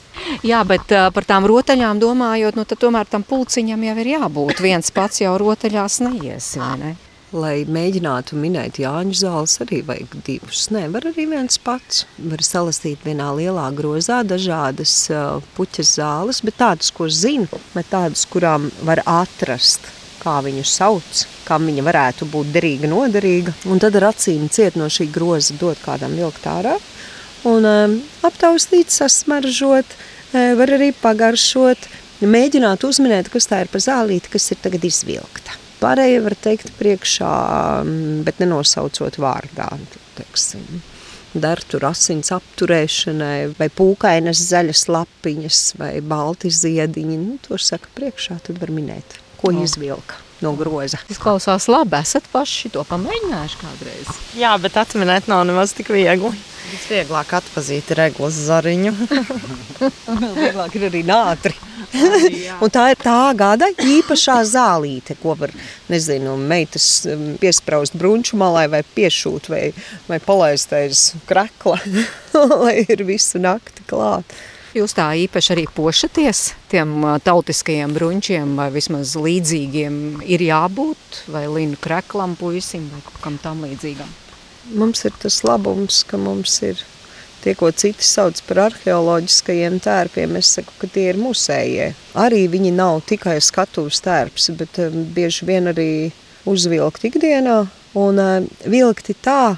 [0.43, 4.59] Jā, bet uh, par tām rotaļām domājot, nu tad tomēr tam pulciņam jau ir jābūt.
[4.65, 6.95] Viens pats jau rotaļās neiesi, vai ne?
[7.35, 10.67] lai mēģinātu minēt Jāņu zāles, arī vajag divus.
[10.71, 12.05] Nē, var arī viens pats.
[12.17, 18.23] Var salastīt vienā lielā grozā dažādas uh, puķas zāles, bet tādas, ko zinu, bet tādas,
[18.31, 19.91] kurām var atrast
[20.27, 23.53] kā viņu sauc, kam viņa varētu būt derīga, noderīga.
[23.71, 26.75] Un tad ar acīm ciet no šī groza dot kādam vilkt ārā.
[27.47, 27.95] Un um,
[28.27, 31.87] aptaustīt, sasmaržot, uh, var arī pagaršot,
[32.25, 35.55] mēģināt uzminēt, kas tā ir pa zālīti, kas ir tagad izvilkta.
[35.77, 37.31] Pārējie var teikt priekšā,
[37.85, 39.69] mm, bet nenosaucot vārdā.
[40.17, 40.81] Teiksim.
[41.37, 47.17] Dar tur asins apturēšanai, vai pūkainas zaļas lapiņas, vai balti ziediņi.
[47.21, 49.59] Nu, to saka priekšā, tad var minēt, ko O.
[49.63, 50.99] izvilka no groza.
[51.09, 54.11] Izklausās labi, esat paši to pamēģinājuši kādreiz.
[54.37, 56.33] Jā, bet atminēt nav nemaz tik viegli.
[56.67, 58.91] Visvieglāk atpazīt reglas zariņu.
[59.07, 61.55] Vēl vieglāk ir arī nātri.
[62.59, 65.53] Un tā ir tā gada īpašā zālīte, ko var,
[65.87, 69.63] nezinu, meitas um, piespraust brunču malai vai piešūt vai,
[70.09, 71.79] vai palaist aiz krekla,
[72.65, 74.35] lai ir visu nakti klāt.
[74.77, 76.91] Jūs tā īpaši arī pošaties tiem
[77.25, 83.63] tautiskajiem brunčiem, vai vismaz līdzīgiem ir jābūt, vai linu kreklam, puisim, vai kaut kam tam
[83.65, 84.11] līdzīgam.
[84.77, 86.83] Mums ir tas labums, ka mums ir
[87.41, 90.35] tie, ko citi sauc par arheoloģiskajiem tērpiem.
[90.37, 91.87] Es saku, ka tie ir musējie.
[92.19, 94.77] Arī viņi nav tikai skatuves tērps, bet
[95.15, 95.87] bieži vien arī
[96.45, 97.63] uzvilkt ikdienā
[97.97, 98.21] un
[98.61, 99.55] vilkti tā,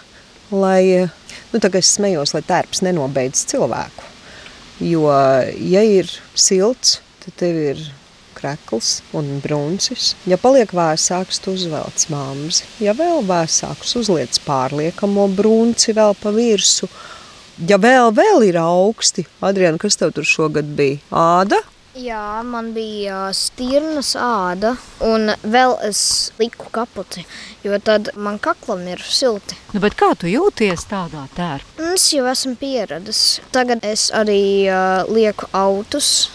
[0.53, 1.09] lai,
[1.51, 4.07] nu tagad es smējos, lai tērps nenobeidz cilvēku.
[4.79, 5.09] Jo,
[5.59, 6.07] ja ir
[6.39, 7.81] silts, tad tev ir
[8.39, 10.13] krekls un bruncis.
[10.29, 12.67] Ja paliek vēsāks, tu uzvelc māmzi.
[12.83, 16.87] Ja vēl vēsāks, uzliec pārliekamo brunci vēl pa virsu.
[17.67, 21.01] Ja vēl, vēl ir augsti, Adriana, kas tev tur šogad bija?
[21.11, 21.59] Āda?
[21.99, 26.01] Jā, man bija ā, stirnas āda, un vēl es
[26.39, 27.25] liku kapuci,
[27.65, 29.57] jo tad man kaklam ir silti.
[29.73, 31.89] Nu, kā tu jūties tādā tērpā?
[31.91, 33.41] Es jau esmu pieradis.
[33.51, 36.29] Tagad es arī uh, lieku autus,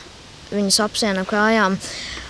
[0.53, 1.79] viņas apsienu kājām.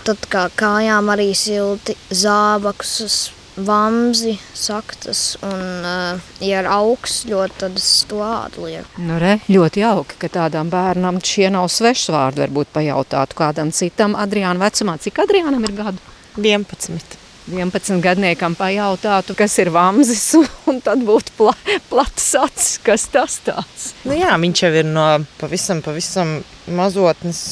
[0.06, 5.36] Tad kā kājām arī silti zābakus, vamzi, saktas.
[5.42, 9.02] Un, uh, ja ir augsts ļoti, tad es to ādu lieku.
[9.04, 12.44] Nu, re, ļoti jauki, ka tādām bērnam šie nav svešvārdi.
[12.46, 14.98] Varbūt pajautātu kādam citam Adriāna vecumā.
[15.02, 16.02] Cik Adriānam ir gadu?
[16.40, 17.20] 11.
[17.44, 20.30] 11 gadniekam pajautātu, kas ir vamzis,
[20.70, 21.52] un tad būtu pla,
[21.90, 23.90] plats acis, kas tas tāds.
[24.08, 25.08] Nu, jā, viņš jau ir no
[25.40, 26.38] pavisam, pavisam
[26.72, 27.44] mazotnes.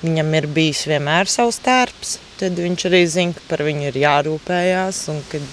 [0.00, 2.16] Viņam ir bijis vienmēr savs tērps.
[2.40, 5.44] Tad viņš arī zina, ka par viņu ir jārūpējās un kad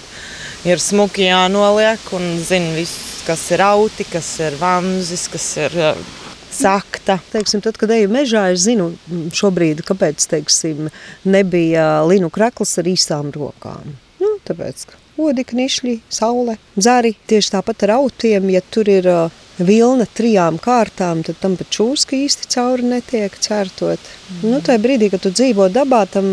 [0.68, 6.00] ir smuki jānoliek un zina viss, kas ir auti, kas ir vamzis, kas ir uh,
[6.54, 7.18] sakta.
[7.32, 10.88] Teiksim, tad, kad eju mežā, es zinu mm, šobrīd, kāpēc teiksim,
[11.28, 13.92] nebija linu krekls ar īsām rokām.
[14.22, 17.14] Nu, tāpēc, ka odi, knišļi, saule, dzari.
[17.28, 22.16] Tieši tāpat ar autiem, ja tur ir uh, vilna trijām kārtām, tad tam pat čūska
[22.18, 23.98] īsti cauri netiek ķertot.
[24.30, 24.52] Mm.
[24.52, 26.32] Nu, tajā brīdī, kad tu dzīvo dabā, tam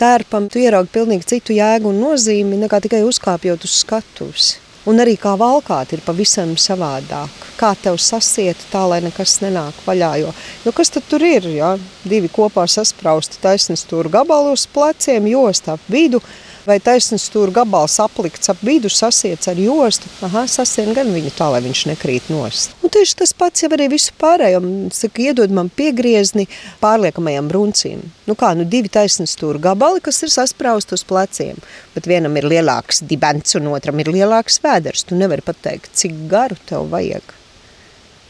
[0.00, 4.54] tērpam, tu ieraugi pilnīgi citu jēgu un nozīmi, nekā tikai uzkāpjot uz skatuves.
[4.86, 7.32] Un arī kā valkāt ir pavisam savādāk.
[7.58, 10.12] Kā tev sasiet tā, lai nekas nenāk vaļā.
[10.22, 10.30] Jo,
[10.62, 11.48] jo kas tad tur ir?
[11.50, 11.72] Ja?
[12.06, 16.20] Divi kopā sasprausti taisnes tur gabalu uz pleciem, josta ap vidu,
[16.66, 20.10] vai taisnes tur gabals aplikts ap vidu, sasiets ar jostu.
[20.26, 22.74] Aha, sasien gan viņu tā, lai viņš nekrīt nost.
[22.82, 24.60] Un tieši tas pats jau arī visu pārējo.
[24.94, 26.48] Saka, iedod man piegriezni
[26.82, 28.04] pārliekamajam bruncim.
[28.26, 31.62] Nu kā, nu divi taisnes tur gabali, kas ir sasprausti uz pleciem.
[31.94, 35.06] Bet vienam ir lielāks dibens un otram ir lielāks vēders.
[35.06, 37.36] Tu nevari pateikt, cik garu tev vajag.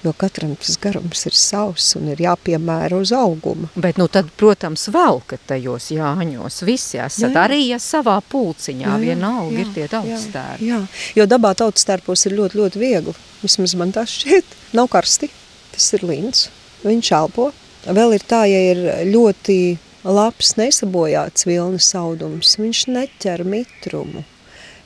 [0.06, 3.66] Jo katram tas garums ir savs un ir jāpiemēra uz auguma.
[3.74, 6.60] Bet, nu, tad, protams, velkat tajos jāņos.
[6.68, 7.42] Visi esat Jā, jā, jā.
[7.42, 8.86] arī ja savā pulciņā.
[8.86, 10.68] Jā, jā, Vienalga jā, ir tie tautstēri.
[10.68, 10.78] Jā,
[11.18, 13.16] jo dabā tautstērpos ir ļoti, ļoti viegli.
[13.42, 14.54] Vismaz man tas šķiet.
[14.78, 15.30] Nav karsti,
[15.74, 16.46] tas ir līns.
[16.86, 17.50] Viņš elpo.
[17.86, 19.58] Vēl ir tā, ja ir ļoti
[20.06, 24.22] labs, nesabojāts vilnas audums, viņš neķer mitrumu.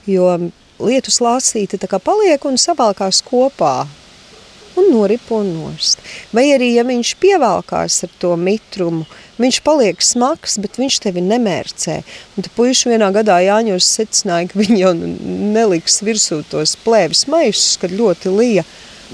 [0.08, 0.32] Jo
[0.80, 3.84] lietus lāsīte tā kā paliek un savalkās kopā
[4.80, 6.02] un noripo nost.
[6.34, 9.06] Vai arī, ja viņš pievelkās ar to mitrumu,
[9.40, 12.00] viņš paliek smags, bet viņš tevi nemērcē.
[12.34, 17.76] Un tad puiši vienā gadā Jāņos secināja, ka viņi jau neliks virsū tos plēvis maisus,
[17.80, 18.66] kad ļoti lija,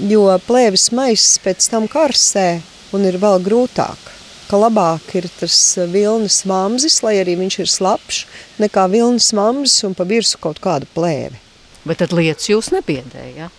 [0.09, 2.49] jo plēvis maisus pēc tam karsē
[2.95, 4.13] un ir vēl grūtāk
[4.47, 5.55] ka labāk ir tas
[5.91, 8.19] vilnas mamzis, lai arī viņš ir slapjš,
[8.63, 11.39] nekā vilnas mamzis un pa virsmu kaut kādu plēvi.
[11.87, 13.49] Bet tad lietas jūs nebiedēja.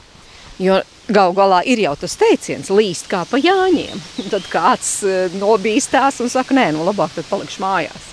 [0.60, 4.02] Jo gal galā ir jau tas teiciens, līst kā pa jāņiem.
[4.28, 8.12] Tad kāds eh, nobīstās un saka, nē, nu labāk tad palikšu mājās.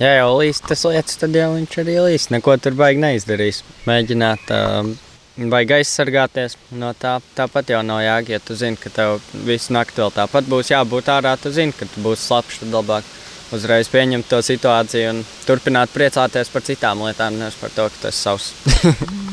[0.00, 2.32] Ja jau līst tas lietas, tad jau viņš arī līst.
[2.32, 3.60] Neko tur baigi neizdarīs.
[3.88, 4.94] Mēģināt um,
[5.40, 7.14] Vajag aizsargāties no tā.
[7.36, 11.08] Tāpat jau nav jēga, ja tu zini, ka tev visu nakti vēl tāpat būs jābūt
[11.14, 11.36] ārā.
[11.40, 13.08] Tu zini, ka tu būsi slapjš, tad labāk
[13.56, 18.16] uzreiz pieņemt to situāciju un turpināt priecāties par citām lietām, nevis par to, ka tas
[18.16, 18.52] ir savs.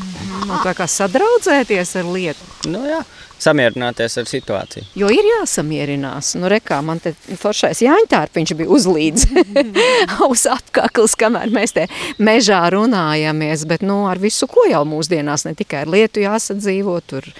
[0.46, 2.52] nu, tā kā sadraudzēties ar lietu.
[2.70, 3.02] Nu, jā
[3.38, 4.86] samierināties ar situāciju.
[4.98, 6.34] Jo ir jāsamierinās.
[6.38, 9.26] Nu, rekā, man te foršais jāņķārpiņš bija uzlīdz
[10.30, 11.86] uz apkakls, kamēr mēs te
[12.18, 17.30] mežā runājamies, bet nu, ar visu, ko jau mūsdienās ne tikai ar lietu jāsadzīvo, tur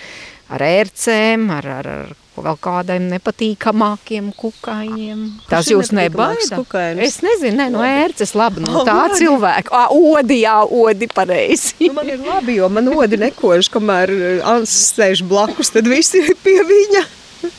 [0.55, 5.23] ar ērcēm, ar, ar, ar vēl kādiem nepatīkamākiem kukaiņiem.
[5.51, 6.61] Tas jūs nebaida?
[7.05, 9.73] Es nezinu, ne, no ērces labi, no tā cilvēka.
[9.75, 11.77] Ā, odi, jā, odi pareizi.
[11.87, 14.15] nu, man ir labi, jo man odi nekož, kamēr
[14.49, 17.07] Ans sēž blakus, tad visi ir pie viņa.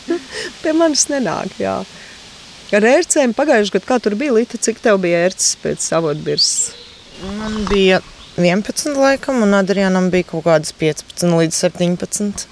[0.62, 1.80] pie manis nenāk, jā.
[2.76, 6.52] Ar ērcēm pagājuši gadu, kā tur bija, Lita, cik tev bija ērces pēc savotbirs?
[7.40, 8.04] Man bija
[8.38, 12.46] 11 laikam, un Adrianam bija kaut kādas 15 līdz 17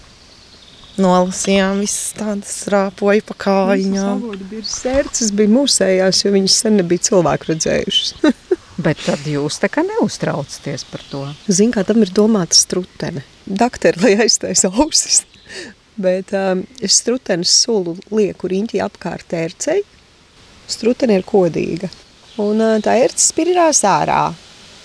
[1.01, 4.23] nolasījām visas tādas rāpoja pa kājām.
[4.65, 8.13] Sērces bija mūsējās, jo viņas sen nebija cilvēku redzējušas.
[8.85, 11.23] Bet tad jūs tā kā neuztraucaties par to.
[11.49, 13.23] Zin, kā tam ir domāta strutene.
[13.45, 15.23] Dakteri, lai aiztaisa ausis.
[16.07, 19.81] Bet um, es strutenes sulu lieku riņķi apkārt ērcei.
[20.69, 21.89] Strutene ir kodīga.
[22.43, 24.27] Un uh, tā ērce spirinās ārā.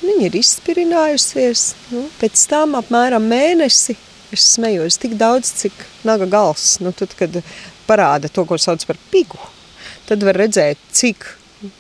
[0.03, 1.67] Viņa ir izspirinājusies.
[1.93, 3.99] Nu, pēc tam apmēram mēnesi
[4.37, 5.77] es smējos tik daudz, cik
[6.09, 6.79] naga gals.
[6.83, 7.39] Nu, tad, kad
[7.89, 9.39] parāda to, ko sauc par pigu,
[10.09, 11.27] tad var redzēt, cik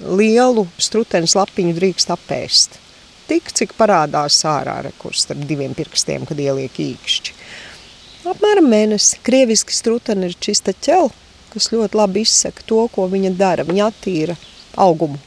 [0.00, 2.78] lielu strutenes lapiņu drīkst apēst.
[3.30, 7.36] Tik, cik parādās ārā rekurs starp diviem pirkstiem, kad ieliek īkšķi.
[8.32, 9.18] Apmēram mēnesi.
[9.26, 11.10] Krieviski strutene ir čista ķela,
[11.54, 13.66] kas ļoti labi izsaka to, ko viņa dara.
[13.66, 14.36] Viņa attīra
[14.78, 15.18] augumu.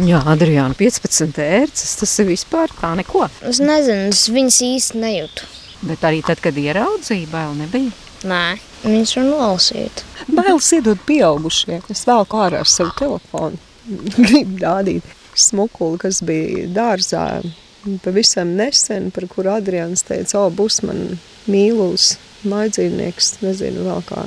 [0.00, 3.26] Jā, Adriāna, 15 ērces, tas ir vispār tā neko.
[3.44, 5.48] Es nezinu, es viņas īsti nejūtu.
[5.80, 7.94] Bet arī tad, kad ieraudzīja, bail nebija.
[8.28, 10.04] Nē, viņas var nolasīt.
[10.28, 11.80] Bailes iedod pieaugušie.
[11.92, 13.56] Es velku ārā ar savu telefonu.
[14.18, 17.24] Gribu rādīt smukuli, kas bija dārzā
[18.04, 21.16] pavisam nesen, par kuru Adrians teica, o, būs man
[21.50, 22.12] mīlus
[22.48, 24.26] maidzīvnieks, nezinu vēl kā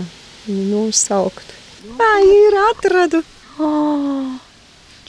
[0.50, 1.54] nosaukt.
[2.00, 3.24] Tā ir atradu.
[3.62, 4.38] Oh,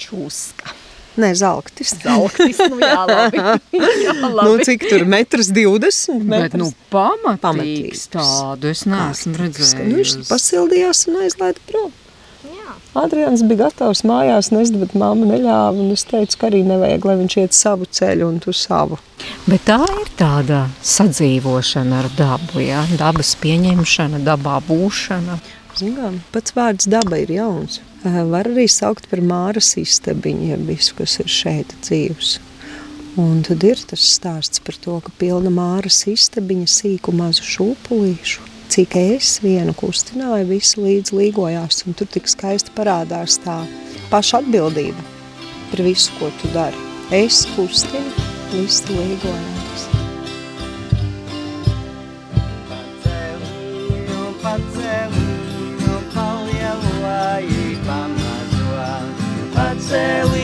[0.00, 0.73] čūska.
[1.20, 1.94] Nē, zelktis.
[2.02, 3.42] Zelktis, nu jā, labi.
[4.06, 4.46] jā, labi.
[4.48, 6.24] Nu, cik tur metrs 20?
[6.24, 6.54] Metrs.
[6.54, 8.06] Bet, nu, pamatīgs, pamatīgs.
[8.14, 9.76] tādu es neesmu redzējis.
[9.78, 11.92] Nu, viņš pasildījās un aizlaida prom.
[12.94, 15.86] Adrians bija gatavs mājās nest, bet mamma neļāva.
[15.94, 19.00] Es teicu, ka arī nevajag, lai viņš iet savu ceļu un tu savu.
[19.50, 22.84] Bet tā ir tāda sadzīvošana ar dabu, ja?
[22.98, 25.40] dabas pieņemšana, dabā būšana.
[25.74, 27.80] Zinām, pats vārds daba ir jauns.
[28.04, 32.38] Var arī saukt par māras istabiņu, ja visu, kas ir šeit dzīvs.
[33.20, 38.96] Un tad ir tas stāsts par to, ka pilna māras istabiņa sīku mazu šūpulīšu cik
[38.98, 43.60] es vienu kustināju, visi līdz līgojās, un tur tik skaisti parādās tā
[44.10, 45.04] paša atbildība
[45.70, 46.80] par visu, ko tu dari.
[47.14, 48.10] Es kustinu,
[48.50, 49.86] visi līgojās.
[52.74, 54.73] Paceliņu, paceliņu,
[59.84, 60.43] say we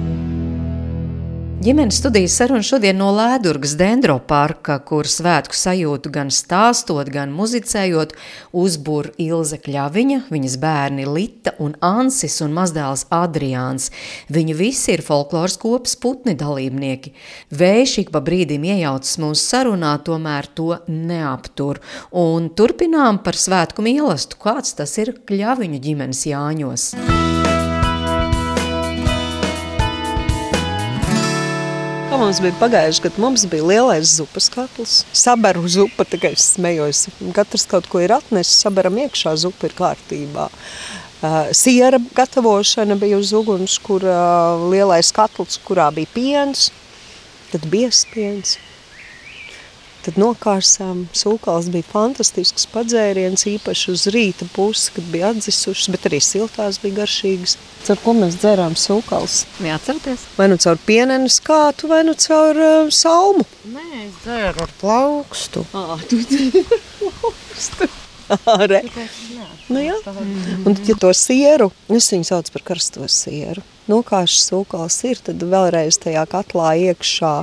[1.61, 8.15] Ģimenes studijas saruna šodien no Lēdurgas dendroparka, kur svētku sajūtu gan stāstot, gan muzicējot,
[8.57, 13.91] uzbūr Ilze Kļaviņa, viņas bērni Lita un Ansis un mazdēls Adriāns.
[14.33, 17.13] Viņi visi ir folkloras kopas putni dalībnieki.
[17.53, 21.77] Vējš ik pa brīdim iejaucas mūsu sarunā, tomēr to neaptur.
[22.09, 26.93] Un turpinām par svētku mīlestību, kāds tas ir Kļaviņu ģimenes jāņos.
[26.97, 27.60] Kā
[32.21, 34.99] mums bija pagājuši gadu, mums bija lielais zupas katls.
[35.17, 37.07] Sabaru zupa, tikai es smējos.
[37.33, 40.47] Katrs kaut ko ir atnesis, sabaram iekšā zupa ir kārtībā.
[41.57, 44.05] Siera gatavošana bija uz uguns, kur
[44.69, 46.69] lielais katls, kurā bija piens,
[47.53, 48.59] tad biespiens.
[50.01, 56.17] Tad nokārsām sūkals bija fantastisks padzēriens, īpaši uz rīta pusi, kad bija atdzisušas, bet arī
[56.25, 57.53] siltās bija garšīgas.
[57.85, 59.43] Caur ko mēs dzērām sūkals?
[59.61, 60.25] Neatcerieties?
[60.39, 63.45] Vai nu caur pienenu skātu, vai nu caur uh, salmu.
[63.69, 65.67] Nē, es dzēru ar plaukstu.
[65.77, 66.65] Ā, tu dzēri
[66.97, 67.93] plaukstu.
[68.57, 68.81] Āre.
[69.71, 69.97] Nu jā.
[70.67, 75.99] Un ja to sieru, es viņu sauc par karsto sieru, nokāšas sūkals ir, tad vēlreiz
[76.01, 77.33] tajā katlā iekšā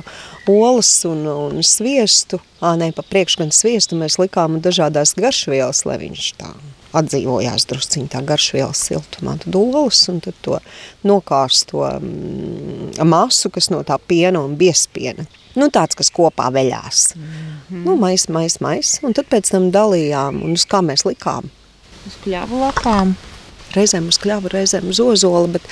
[0.49, 2.41] olas un, un sviestu.
[2.59, 6.53] Ā, nē, pa priekš gan sviestu mēs likām dažādās garšvielas, lai viņš tā
[6.97, 9.37] atdzīvojās drusciņā tā garšvielas siltumā.
[9.43, 10.57] Tad olas un tad to
[11.07, 15.27] nokāsto mm, masu, kas no tā piena un biespiena.
[15.59, 17.15] Nu, tāds, kas kopā veļās.
[17.15, 17.85] Mm -hmm.
[17.85, 18.99] Nu, mais, mais, mais.
[19.03, 21.49] Un tad pēc tam dalījām un uz kā mēs likām.
[22.07, 23.15] Uz kļavu lapām.
[23.75, 25.65] Reizēm uz kļava, reizēm uz ozola, bet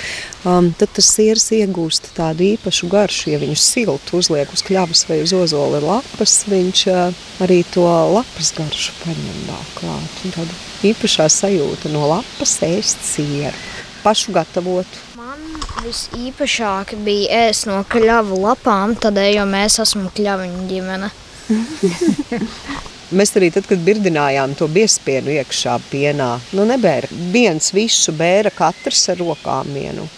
[0.45, 3.31] um, tad tas sieras iegūst tādu īpašu garšu.
[3.33, 8.53] Ja viņu siltu uzliek uz kļavas vai uz ozola lapas, viņš uh, arī to lapas
[8.57, 10.19] garšu paņem vēl klāt.
[10.25, 10.59] Un tāda
[10.91, 13.55] īpašā sajūta no lapas ēst sieru,
[14.03, 15.05] pašu gatavotu.
[15.17, 15.41] Man
[15.85, 21.11] visīpašāk bija ēst no kļavu lapām, tādēļ, jo mēs esam kļaviņu ģimene.
[23.07, 29.05] Mēs arī tad, kad birdinājām to biespienu iekšā pienā, nu nebēra viens visu bēra katrs
[29.13, 30.09] ar rokām vienu.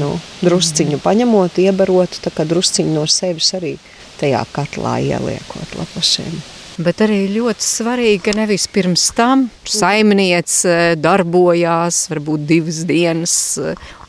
[0.00, 0.08] Nu,
[0.42, 3.76] drusciņu paņemot, iebarot, tā kā drusciņu no sevis arī
[4.18, 6.53] tajā katlā ieliekot lapašiem.
[6.74, 13.34] Bet arī ļoti svarīgi, ka nevis pirms tam saimniece darbojās, varbūt divas dienas,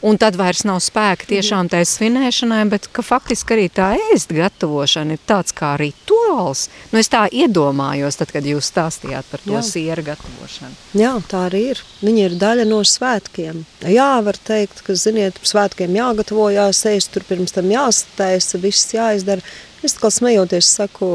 [0.06, 5.14] un tad vairs nav spēka tiešām tai svinēšanai, bet ka faktiski arī tā ēst gatavošana
[5.14, 6.64] ir tāds kā rituāls.
[6.90, 9.62] Nu, es tā iedomājos, tad, kad jūs stāstījāt par to Jā.
[9.68, 10.74] siera gatavošanu.
[10.98, 11.84] Jā, tā arī ir.
[12.02, 13.62] Viņa ir daļa no svētkiem.
[13.94, 19.46] Jā, var teikt, ka, ziniet, svētkiem jāgatavojās, ēst tur pirms tam jāsataisa, viss jāizdara.
[19.86, 21.12] Es kā smejoties saku,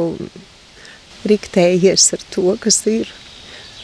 [1.29, 3.11] riktējies ar to, kas ir,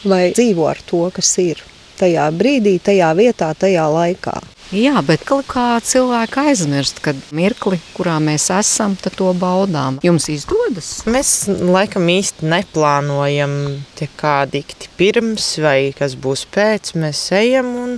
[0.07, 1.63] vai dzīvo ar to, kas ir.
[1.97, 4.35] Tajā brīdī, tajā vietā, tajā laikā.
[4.75, 10.01] Jā, bet kā cilvēki aizmirst, kad mirkli, kurā mēs esam, tad to baudām.
[10.03, 10.89] Jums izdodas?
[11.07, 13.55] Mēs laikam īsti neplānojam,
[13.95, 16.91] tie kā dikti pirms vai kas būs pēc.
[16.99, 17.95] Mēs ejam un,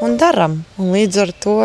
[0.00, 0.62] un darām.
[0.80, 1.58] Un līdz ar to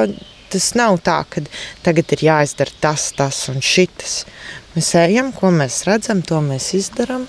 [0.53, 1.41] tas nav tā, ka
[1.85, 4.25] tagad ir jāizdara tas, tas un šitas.
[4.73, 7.27] Mēs ejam, ko mēs redzam, to mēs izdarām.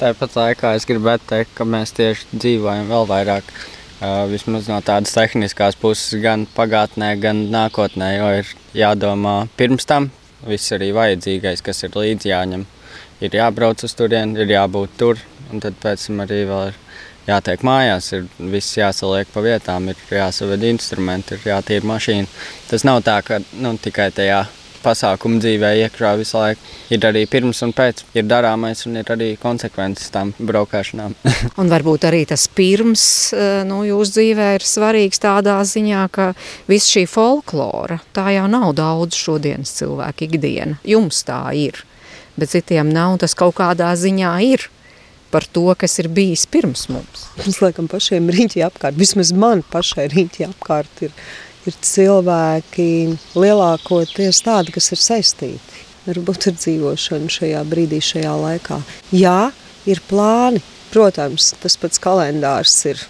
[0.00, 3.50] Tāpat laikā es gribētu teikt, ka mēs tieši dzīvojam vēl vairāk.
[4.30, 10.08] Vismaz no tādas tehniskās puses, gan pagātnē, gan nākotnē, jo ir jādomā pirms tam
[10.48, 12.66] viss arī vajadzīgais, kas ir līdzi jāņem.
[13.24, 15.20] Ir jābrauc uz turieni, ir jābūt tur,
[15.52, 16.82] un tad pēc tam arī vēl ir
[17.28, 22.28] jātiek mājās, ir viss jāsaliek pa vietām, ir jāsaved instrumenti, ir jātīra mašīna.
[22.70, 24.46] Tas nav tā, ka nu, tikai tajā
[24.86, 26.62] pasākumu dzīvē iekšā visu laiku.
[26.94, 31.16] Ir arī pirms un pēc, ir darāmais un ir arī konsekvences tam braukšanām.
[31.60, 36.30] Un varbūt arī tas pirms eh, nu, jūsu dzīvē ir svarīgs tādā ziņā, ka
[36.70, 40.78] viss šī folklora, tā jau nav daudz šodienas cilvēku ikdiena.
[40.86, 41.82] Jums tā ir,
[42.38, 44.68] bet citiem nav, tas kaut kādā ziņā ir
[45.30, 47.26] par to, kas ir bijis pirms mums.
[47.40, 51.16] Mums laikam pašiem riņķi apkārt, vismaz man pašai riņķi apkārt ir,
[51.66, 52.88] ir cilvēki
[53.36, 55.82] lielākoties tādi, kas ir saistīti.
[56.06, 58.80] Varbūt ar dzīvošanu šajā brīdī, šajā laikā.
[59.14, 59.50] Jā,
[59.90, 60.62] ir plāni.
[60.92, 63.00] Protams, tas pats kalendārs ir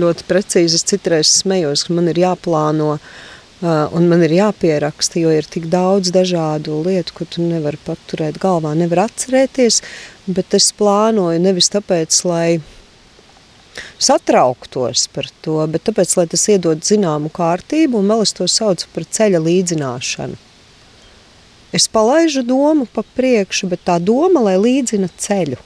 [0.00, 0.80] ļoti precīzi.
[0.80, 2.96] Es citreiz smējos, ka man ir jāplāno
[3.62, 8.72] un man ir jāpieraksta, jo ir tik daudz dažādu lietu, ko tu nevari paturēt galvā,
[8.74, 9.82] nevar atcerēties,
[10.26, 12.46] bet es plānoju nevis tāpēc, lai
[13.98, 19.06] satrauktos par to, bet tāpēc, lai tas iedod zināmu kārtību, un es to saucu par
[19.06, 20.40] ceļa līdzināšanu.
[21.72, 25.56] Es palaižu domu pa priekšu, bet tā doma, lai līdzina ceļu.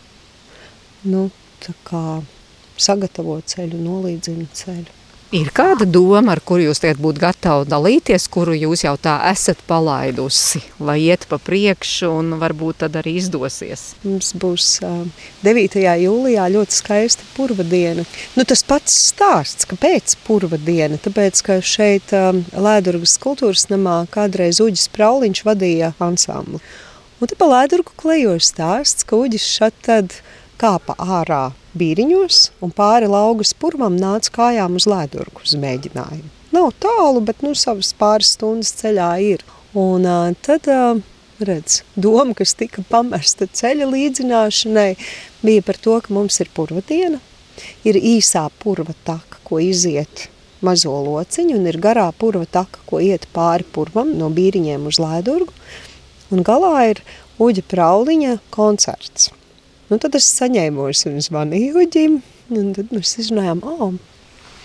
[1.11, 1.31] Nu,
[1.65, 2.05] tā kā
[2.79, 4.95] sagatavo ceļu, nolīdzina ceļu.
[5.35, 9.59] Ir kāda doma, ar kuru jūs tagad būtu gatavi dalīties, kuru jūs jau tā esat
[9.67, 13.97] palaidusi, lai iet pa priekšu un varbūt tad arī izdosies?
[14.07, 15.03] Mums būs uh,
[15.43, 15.83] 9.
[15.83, 18.07] jūlijā ļoti skaista purva diena.
[18.39, 20.95] Nu, tas pats stāsts, kāpēc purva diena?
[21.03, 22.15] Tāpēc, ka šeit
[22.55, 26.63] Lēdurgas kultūras namā kādreiz Uģis Prauliņš vadīja ansambli.
[27.19, 30.21] Un te pa Lēdurgu klejoja stāsts, ka Uģis šat tad
[30.61, 36.33] kāpa ārā bīriņos un pāri laugas purvam nāca kājām uz ledurgu uz mēģinājumu.
[36.57, 39.45] Nav tālu, bet nu, savas pāris stundas ceļā ir.
[39.77, 41.03] Un uh, tad, uh,
[41.45, 44.93] redz, doma, kas tika pamesta ceļa līdzināšanai,
[45.45, 47.21] bija par to, ka mums ir purva diena,
[47.85, 50.29] ir īsā purva taka, ko iziet
[50.65, 55.53] mazo lociņu, un ir garā purva taka, ko iet pāri purvam no bīriņiem uz lēdurgu,
[56.33, 57.03] un galā ir
[57.43, 59.29] Uģa Prauliņa koncerts.
[59.87, 62.17] Nu, tad es saņēmu un zvanīju Uģim,
[62.59, 63.93] un tad mēs izrunājām, o,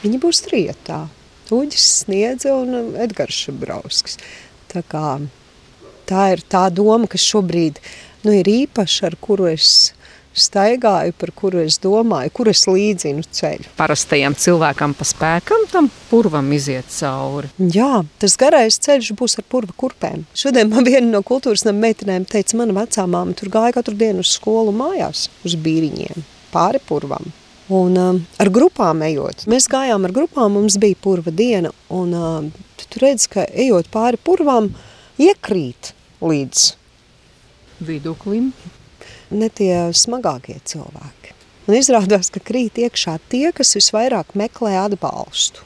[0.02, 1.04] viņi būs trietā.
[1.52, 4.18] Uģis sniedza un Edgars Šabrauskis.
[4.72, 5.20] Tā kā
[6.10, 7.78] tā ir tā doma, kas šobrīd
[8.26, 9.92] nu, ir īpaša, ar kuru es
[10.38, 13.72] staigāju, par kuru es domāju, kur es līdzinu ceļu.
[13.78, 17.52] Parastajam cilvēkam pa spēkam tam purvam iziet cauri.
[17.74, 20.26] Jā, tas garais ceļš būs ar purva kurpēm.
[20.38, 24.26] Šodien man viena no kultūras nama meitenēm teica, mana vecā māma tur gāja katru dienu
[24.26, 27.32] uz skolu mājās, uz bīriņiem, pāri purvam.
[27.72, 32.52] Un um, ar grupām ejot, mēs gājām ar grupām, mums bija purva diena, un um,
[32.82, 34.68] tu redz, ka ejot pāri purvām,
[35.22, 36.68] iekrīt līdz
[37.82, 38.52] viduklim
[39.32, 41.36] ne tie smagākie cilvēki.
[41.70, 45.64] Un izrādās, ka krīt iekšā tie, kas visvairāk meklē atbalstu.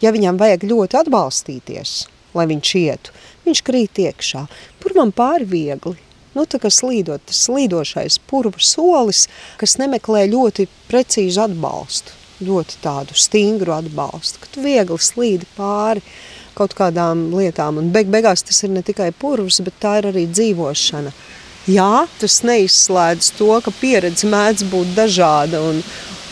[0.00, 1.94] Ja viņam vajag ļoti atbalstīties,
[2.36, 3.14] lai viņš ietu,
[3.48, 4.46] viņš krīt iekšā.
[4.80, 5.96] Purvam pāri viegli.
[6.36, 9.24] Nu, tā kā slīdot, tas slīdošais purva solis,
[9.58, 12.14] kas nemeklē ļoti precīzu atbalstu,
[12.46, 16.04] ļoti tādu stingru atbalstu, ka tu viegli slīdi pāri
[16.54, 17.80] kaut kādām lietām.
[17.82, 21.12] Un beig beigās tas ir ne tikai purvs, bet tā ir arī dzīvošana.
[21.70, 25.82] Jā, tas neizslēdz to, ka pieredze mēdz būt dažāda un,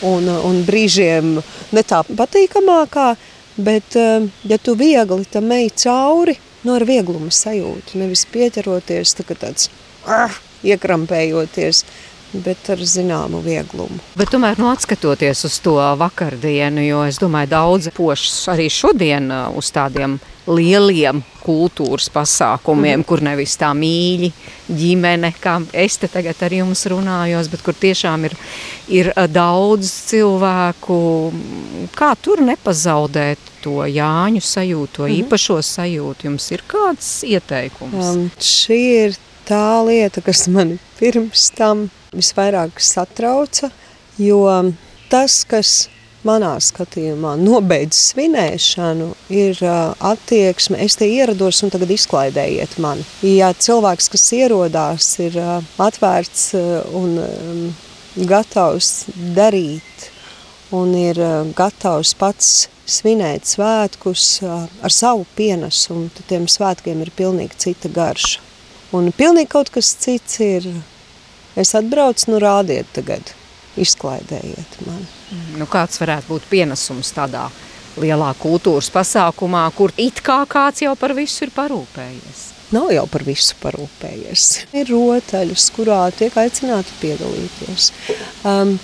[0.03, 1.37] un, un brīžiem
[1.75, 3.13] ne tā patīkamākā,
[3.59, 9.15] bet eh, ja tu viegli tam ej cauri, no nu ar vieglumu sajūtu, nevis pieķeroties
[9.19, 9.69] tā, tāds
[10.07, 10.33] ah,
[10.65, 11.85] iekrampējoties,
[12.33, 13.99] bet ar zināmu vieglumu.
[14.19, 19.47] Bet tomēr, nu, skatoties uz to vakardienu, jo es domāju, daudz pošas arī šodien uh,
[19.57, 20.19] uz tādiem
[20.49, 23.05] lieliem kultūras pasākumiem, mm.
[23.07, 24.31] kur nevis tā mīļi
[24.69, 28.35] ģimene, kā es te tagad ar jums runājos, bet kur tiešām ir,
[28.93, 30.99] ir uh, daudz cilvēku.
[31.97, 35.15] Kā tur nepazaudēt to Jāņu sajūtu, to mm.
[35.23, 36.29] īpašo sajūtu?
[36.29, 38.13] Jums ir kāds ieteikums?
[38.13, 39.19] Um, šī ir
[39.49, 43.71] tā lieta, kas man pirms tam visvairāk satrauca,
[44.21, 44.43] jo
[45.09, 45.89] tas, kas
[46.27, 53.05] manā skatījumā nobeidz svinēšanu, ir attieksme, es te ierados un tagad izklaidējiet mani.
[53.23, 55.37] Ja cilvēks, kas ierodās, ir
[55.79, 56.49] atvērts
[56.99, 57.15] un
[58.29, 60.09] gatavs darīt
[60.75, 61.21] un ir
[61.57, 68.48] gatavs pats svinēt svētkus ar savu pienesumu, tad tiem svētkiem ir pilnīgi cita garša.
[68.95, 70.65] Un pilnīgi kaut kas cits ir.
[71.59, 73.33] Es atbraucu, nu rādiet tagad,
[73.79, 75.07] izklaidējiet mani.
[75.59, 77.47] Nu, kāds varētu būt pienesums tādā
[77.99, 82.45] lielā kultūras pasākumā, kur it kā kāds jau par visu ir parūpējies?
[82.73, 84.45] Nav jau par visu parūpējies.
[84.77, 87.89] Ir rotaļas, kurā tiek aicināti piedalīties.
[88.45, 88.75] Um,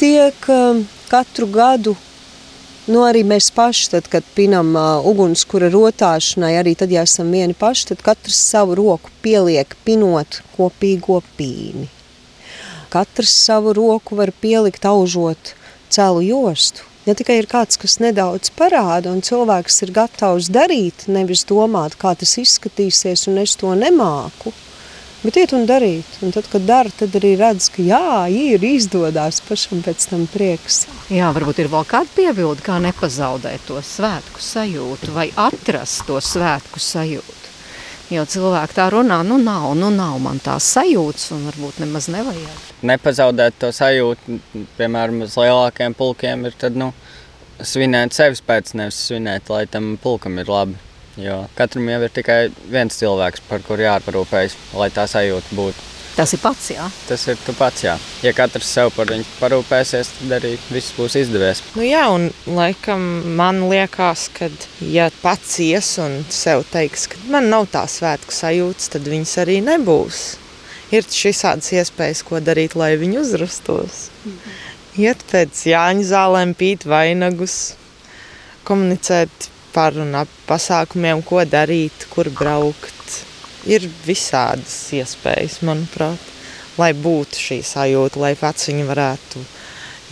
[0.00, 1.96] tiek um, katru gadu
[2.90, 7.54] Nu, arī mēs paši, tad, kad pinam uh, ugunskura rotāšanai, arī tad, ja esam vieni
[7.54, 11.86] paši, tad katrs savu roku pieliek pinot kopīgo pīni.
[12.90, 15.52] Katrs savu roku var pielikt aužot
[15.86, 16.82] celu jostu.
[17.06, 22.16] Ja tikai ir kāds, kas nedaudz parāda, un cilvēks ir gatavs darīt, nevis domāt, kā
[22.18, 24.50] tas izskatīsies, un es to nemāku,
[25.20, 26.14] Bet iet un darīt.
[26.24, 30.86] Un tad, kad dara, tad arī redz, ka jā, ir izdodas pašam pēc tam prieks.
[31.12, 36.80] Jā, varbūt ir vēl kāda piebilde, kā nepazaudēt to svētku sajūtu vai atrast to svētku
[36.80, 37.36] sajūtu.
[38.10, 42.66] Jo cilvēki tā runā, nu nav, nu nav man tā sajūtas, un varbūt nemaz nevajag.
[42.88, 44.40] Nepazaudēt to sajūtu,
[44.80, 46.94] piemēram, uz lielākiem pulkiem, ir tad, nu,
[47.60, 50.80] svinēt sevis pēc, nevis svinēt, lai tam pulkam ir labi.
[51.18, 52.40] Jo katram jau ir tikai
[52.70, 55.88] viens cilvēks, par kuru jāparūpējas, lai tā sajūta būtu.
[56.16, 56.84] Tas ir pats, jā.
[57.08, 57.94] Tas ir tu pats, jā.
[58.20, 61.62] Ja katrs sev par viņu parūpēsies, tad arī viss būs izdevies.
[61.78, 63.04] Nu jā, un laikam
[63.38, 64.50] man liekas, ka
[64.84, 69.60] ja pats ies un sev teiks, ka man nav tā svētku sajūtas, tad viņas arī
[69.66, 70.24] nebūs.
[70.90, 74.08] Ir šādas iespējas, ko darīt, lai viņi uzrastos.
[74.24, 74.58] Mhm.
[75.00, 77.76] Iet pēc Jāņa zālēm, pīt vainagus,
[78.66, 83.18] komunicēt par un ap pasākumiem, ko darīt, kur braukt.
[83.68, 86.20] Ir visādas iespējas, manuprāt,
[86.80, 89.42] lai būtu šī sajūta, lai viņu varētu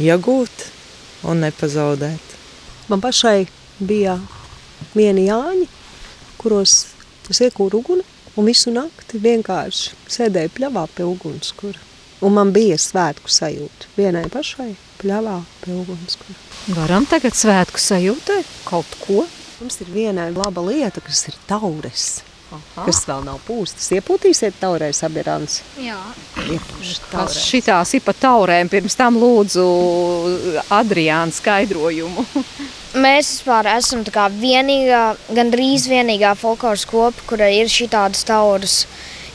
[0.05, 0.67] iegūt
[1.25, 2.37] un nepazaudēt.
[2.89, 3.49] Man pašai
[3.81, 4.19] bija
[4.95, 5.67] vieni jāņi,
[6.39, 6.89] kuros
[7.27, 8.05] tas iekūra uguni,
[8.37, 11.81] un visu nakti vienkārši sēdēju pļavā pie ugunskura.
[12.25, 16.37] Un man bija svētku sajūta vienai pašai pļavā pie ugunskura.
[16.75, 19.27] Varam tagad svētku sajūtai kaut ko?
[19.61, 22.09] Mums ir viena laba lieta, kas ir taures.
[22.49, 22.85] Aha.
[22.87, 23.91] Kas vēl nav pūstas.
[23.93, 25.59] Iepūtīsiet taurēs abirants.
[25.83, 25.99] Jā.
[27.11, 28.71] Kas šitās ir pa taurēm?
[28.73, 29.65] Pirms tam lūdzu
[30.73, 32.25] Adriānu skaidrojumu.
[33.05, 35.03] Mēs vispār esam tā kā vienīgā,
[35.37, 38.79] gandrīz vienīgā folkloras kopa, kurai ir šādas tauras,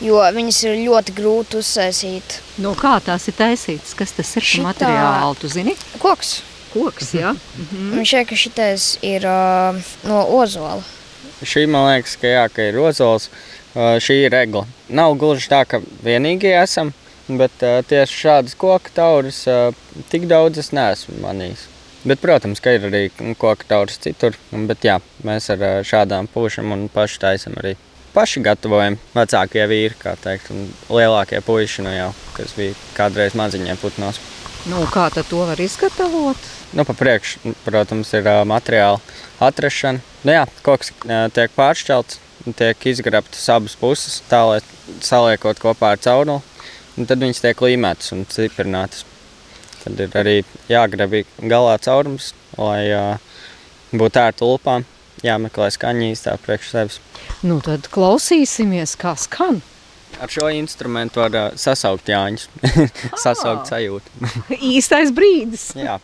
[0.02, 2.40] jo viņas ir ļoti grūti uzsēsīt.
[2.66, 3.94] No kā tās ir taisītas?
[4.00, 5.78] Kas tas ir Šitā- par materiālu, tu zini?
[6.02, 6.40] Koks.
[6.74, 7.36] Koks, jā.
[7.70, 8.02] Mm.
[8.08, 9.78] Šeit, ka šitais ir uh,
[10.10, 10.82] no ozola.
[11.46, 13.30] Šī man liekas, ka, jā, ka ir ozols.
[13.74, 14.66] Uh, šī ir regla.
[14.90, 16.92] Nav gluži tā, ka vienīgie esam,
[17.30, 19.70] bet uh, tieši šādas koku tauras uh,
[20.10, 21.68] tik daudz es neesmu manījis.
[22.04, 23.06] Bet, protams, ka ir arī
[23.40, 24.38] koku tauras citur.
[24.52, 27.78] Bet jā, mēs ar uh, šādām pušām un paši taisam arī.
[28.14, 33.78] Paši gatavojam vecākie vīri, kā teikt, un lielākie puiši, nu jau, kas bija kādreiz maziņie
[33.82, 34.22] putnos.
[34.70, 36.38] Nu, kā tad to var izgatavot?
[36.74, 38.98] Nu, pa priekšu, protams, ir uh, materiāla
[39.46, 40.02] atrašana.
[40.26, 42.18] Nu, jā, koks uh, tiek pāršķelts,
[42.58, 44.60] tiek izgrabtas abas puses, tā lai
[45.06, 46.42] saliekot kopā ar cauruli.
[46.98, 49.06] un Tad viņas tiek līmētas un ciprinātas.
[49.84, 50.36] Tad ir arī
[50.72, 51.14] jāgrab
[51.46, 53.22] galā caurums, lai uh,
[53.94, 54.88] būtu ērti ulpām.
[55.24, 56.98] Jāmeklē skaņa īstā priekš sevis.
[57.46, 59.62] Nu, tad klausīsimies, kā skan.
[60.22, 62.48] Ar šo instrumentu var uh, sasaukt jāņus,
[63.26, 64.30] sasaukt sajūtu.
[64.74, 65.72] Īstais brīdis.
[65.78, 66.00] Jā.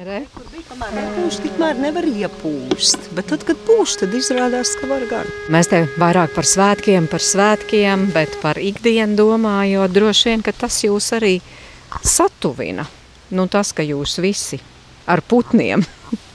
[0.00, 0.22] Re?
[1.30, 3.10] Tikmēr nevar iepūst.
[3.14, 5.28] Bet tad, kad pūš, tad izrādās, ka var gan.
[5.48, 10.82] Mēs te vairāk par svētkiem, par svētkiem, bet par ikdienu domājot, droši vien, ka tas
[10.84, 11.38] jūs arī
[12.04, 12.84] satuvina.
[13.32, 14.60] Nu, tas, ka jūs visi
[15.08, 15.86] ar putniem,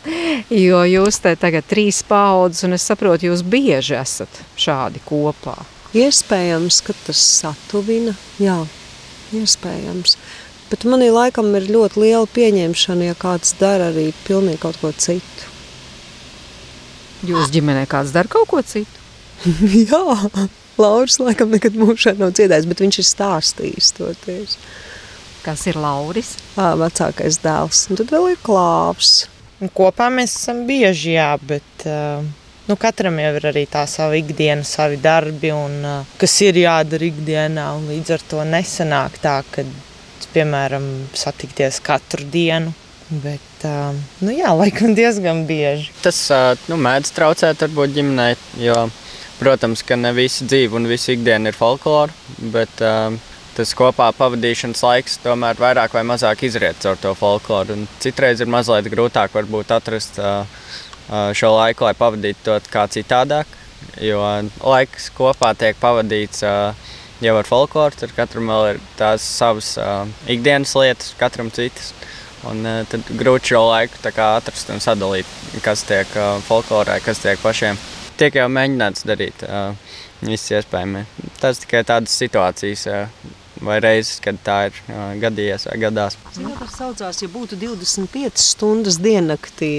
[0.65, 5.53] jo jūs te tagad trīs paudzes, un es saprotu, jūs bieži esat šādi kopā.
[5.93, 8.17] Iespējams, ka tas satuvina.
[8.41, 8.57] Jā,
[9.37, 10.17] iespējams.
[10.71, 15.51] Bet manī laikam ir ļoti liela pieņemšana, ja kāds dara arī pilnīgi kaut ko citu.
[17.25, 19.03] Jūs ģimenē kāds dara kaut ko citu?
[19.89, 20.01] Jā,
[20.79, 24.59] Lauris laikam nekad mūžā nav dziedājis, bet viņš ir stāstījis to tieši.
[25.45, 26.33] Kas ir Lauris?
[26.57, 27.85] Ā, vecākais dēls.
[27.89, 29.27] Un tad vēl ir klāvs.
[29.61, 34.65] Un kopā mēs esam bieži, jā, bet nu, katram jau ir arī tā sava ikdiena,
[34.67, 35.77] savi darbi, un,
[36.19, 37.69] kas ir jādara ikdienā.
[37.77, 39.63] un Līdz ar to nesanāk tā, ka,
[40.33, 42.73] piemēram, satikties katru dienu.
[43.09, 43.93] Bet, uh,
[44.25, 45.91] nu, jā, laikam diezgan bieži.
[46.01, 48.33] Tas ā, nu, mēdz traucēt varbūt ģimenei,
[48.63, 48.79] jo,
[49.37, 52.13] protams, ka ne visi dzīve un visi ikdiena ir folklora,
[52.53, 53.11] bet ā,
[53.55, 57.77] tas kopā pavadīšanas laiks tomēr vairāk vai mazāk izriet caur to folkloru.
[57.77, 60.19] Un Citreiz ir mazliet grūtāk varbūt atrast
[61.39, 63.47] šo laiku, lai pavadītu to kā citādāk,
[64.01, 64.19] jo
[64.65, 66.43] laiks kopā tiek pavadīts
[67.23, 69.75] jau ar folkloru, tad katram vēl ir tās savas
[70.27, 71.93] ikdienas lietas, katram citas.
[72.49, 75.29] Un uh, tad grūti šo laiku atrast un sadalīt,
[75.65, 77.79] kas tiek uh, folklorā, kas tiek pašiem.
[78.19, 79.73] Tiek jau mēģināts darīt uh,
[80.21, 81.09] viss iespējamais.
[81.41, 82.87] Tas tikai tādas situācijas
[83.65, 84.79] vai reizes, kad tā ir
[85.21, 86.17] gadījies vai gadās.
[86.35, 89.73] Tas saucās, ja būtu 25 stundas diennaktī.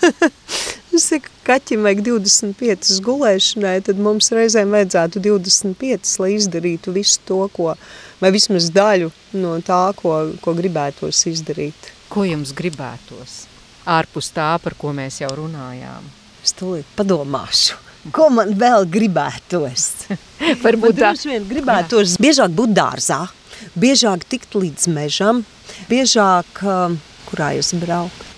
[0.90, 7.20] Es saku, ka kaķim vajag 25 gulēšanai, tad mums reizēm vajadzētu 25, lai izdarītu visu
[7.28, 7.76] to, ko,
[8.18, 11.92] vai vismaz daļu no tā, ko, ko gribētos izdarīt.
[12.10, 13.44] Ko jums gribētos?
[13.86, 16.08] Ārpus tā, par ko mēs jau runājām.
[16.42, 17.78] Es tūlīt padomāšu,
[18.16, 19.86] ko man vēl gribētos.
[20.64, 21.12] Varbūt tā.
[21.12, 23.20] Droši vien gribētos biežāk būt dārzā,
[23.78, 25.44] biežāk tikt līdz mežam,
[25.92, 26.98] biežāk, um,
[27.30, 28.29] kurā jūs braukt.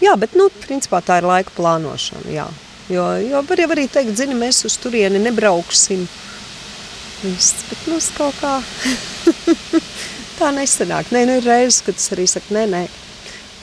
[0.00, 2.46] Jā, bet, nu, principā tā ir laika plānošana, jā.
[2.90, 6.06] Jo, jo var jau arī teikt, zini, mēs uz turieni nebrauksim.
[7.20, 8.56] Viss, bet mums kaut kā
[10.40, 11.12] tā nesanāk.
[11.12, 12.82] Nē, nu ir reizes, kad es arī saku, nē, nē,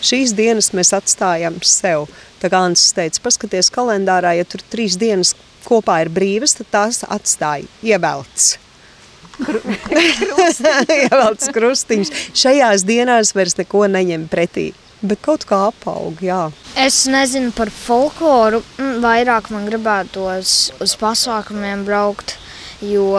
[0.06, 2.06] šīs dienas mēs atstājam sev.
[2.38, 5.34] Tā kā Ants teica, paskaties kalendārā, ja tur trīs dienas
[5.66, 8.54] kopā ir brīvas, tad tās atstāja ievelts.
[11.02, 12.14] Ievelts krustiņš.
[12.38, 14.72] Šajās dienās vairs neko neņem pretī.
[15.02, 16.48] Bet kaut kā apaug, jā.
[16.78, 18.64] Es nezinu par folkloru.
[18.78, 22.38] Mm, Vairāk man gribētos uz pasākumiem braukt,
[22.82, 23.14] jo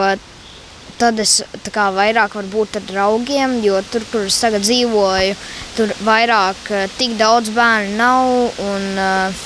[0.99, 1.39] tad es
[1.71, 5.37] kā vairāk varu būt ar draugiem, jo tur, kur es tagad dzīvoju,
[5.77, 9.45] tur vairāk eh, tik daudz bērnu nav un eh,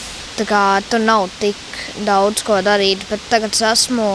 [0.50, 1.60] kā tur nav tik
[2.08, 3.06] daudz ko darīt.
[3.10, 4.08] Bet tagad es esmu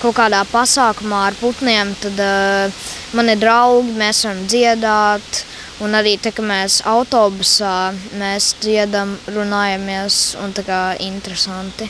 [0.00, 2.82] kaut kādā pasākumā ar putniem, tad uh,
[3.18, 5.40] man ir draugi, mēs varam dziedāt.
[5.84, 11.86] Un arī tā, ka mēs autobusā mēs dziedam, runājamies un tā kā interesanti.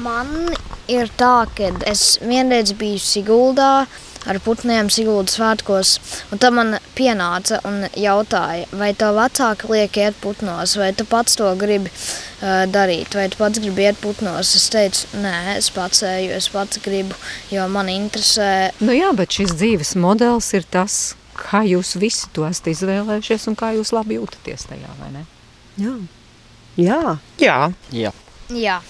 [0.00, 0.54] Man
[0.88, 3.86] ir tā, ka es vienreiz biju Siguldā
[4.26, 5.92] ar putniem Siguldas svētkos,
[6.32, 11.38] un tad man pienāca un jautāja, vai tev vecāki liek iet putnos, vai tu pats
[11.38, 14.54] to gribi uh, darīt, vai tu pats gribi iet putnos.
[14.58, 17.14] Es teicu, nē, es pats eju, es pats gribu,
[17.52, 18.72] jo man interesē.
[18.80, 21.14] Nu jā, bet šis dzīves modelis ir tas,
[21.46, 25.24] kā jūs visi to esat izvēlējušies un kā jūs labi jūtaties tajā, vai ne?
[25.80, 25.96] Jā.
[26.76, 27.00] Jā.
[27.40, 27.56] Jā.
[27.94, 28.12] Jā.
[28.52, 28.82] Jā.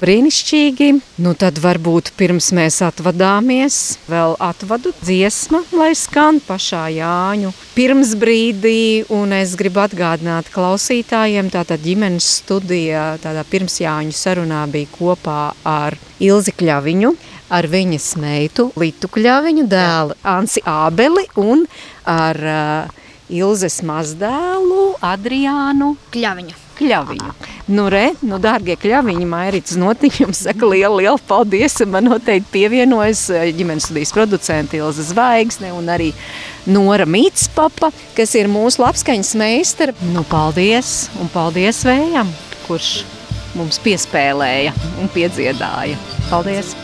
[0.00, 0.88] Brīnišķīgi.
[1.22, 9.04] Nu, tad varbūt pirms mēs atvadāmies, vēl atvadu dziesma, lai skan pašā Jāņu pirms brīdī.
[9.14, 15.98] Un es gribu atgādināt klausītājiem, tātad ģimenes studija, tādā pirms Jāņu sarunā bija kopā ar
[16.22, 17.14] Ilzi Kļaviņu,
[17.52, 21.64] ar viņas meitu Litu Kļaviņu, dēlu Ansi Ābeli un
[22.08, 23.00] ar uh,
[23.32, 26.60] Ilzes mazdēlu Adriānu Kļaviņu.
[26.74, 27.32] Kļaviņu.
[27.70, 31.78] Nu, re, nu, dārgie kļaviņi, Mairits Notiņš jums saka lielu, lielu paldies.
[31.88, 36.10] Man noteikti pievienojas eh, ģimenes studijas producenti Ilza Zvaigzne un arī
[36.66, 39.96] Nora Mītspapa, kas ir mūsu labskaņas meistara.
[40.12, 42.32] Nu, paldies un paldies vējam,
[42.68, 42.96] kurš
[43.54, 46.00] mums piespēlēja un piedziedāja.
[46.32, 46.74] Paldies!
[46.74, 46.83] Ajanīti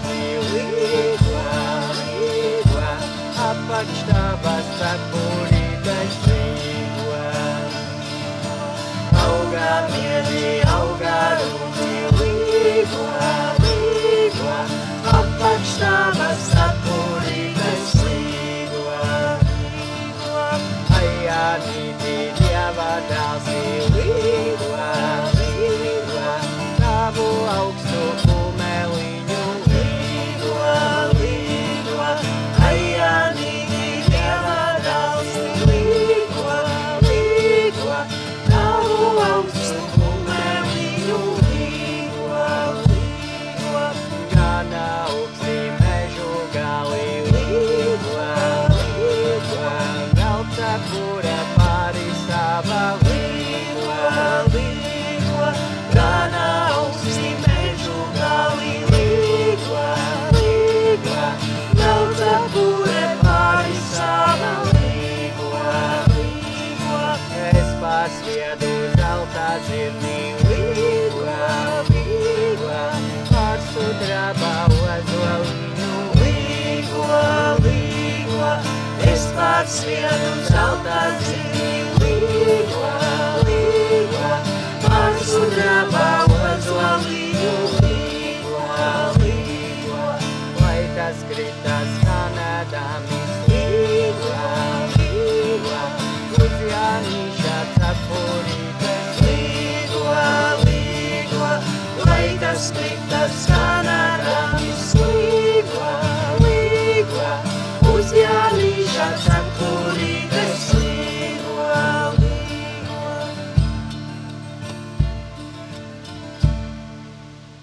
[4.41, 7.25] Apakštabas cepurītes līgua.
[9.25, 13.29] Auga mieži, auga rūdzi līgua,
[13.61, 14.57] līgua.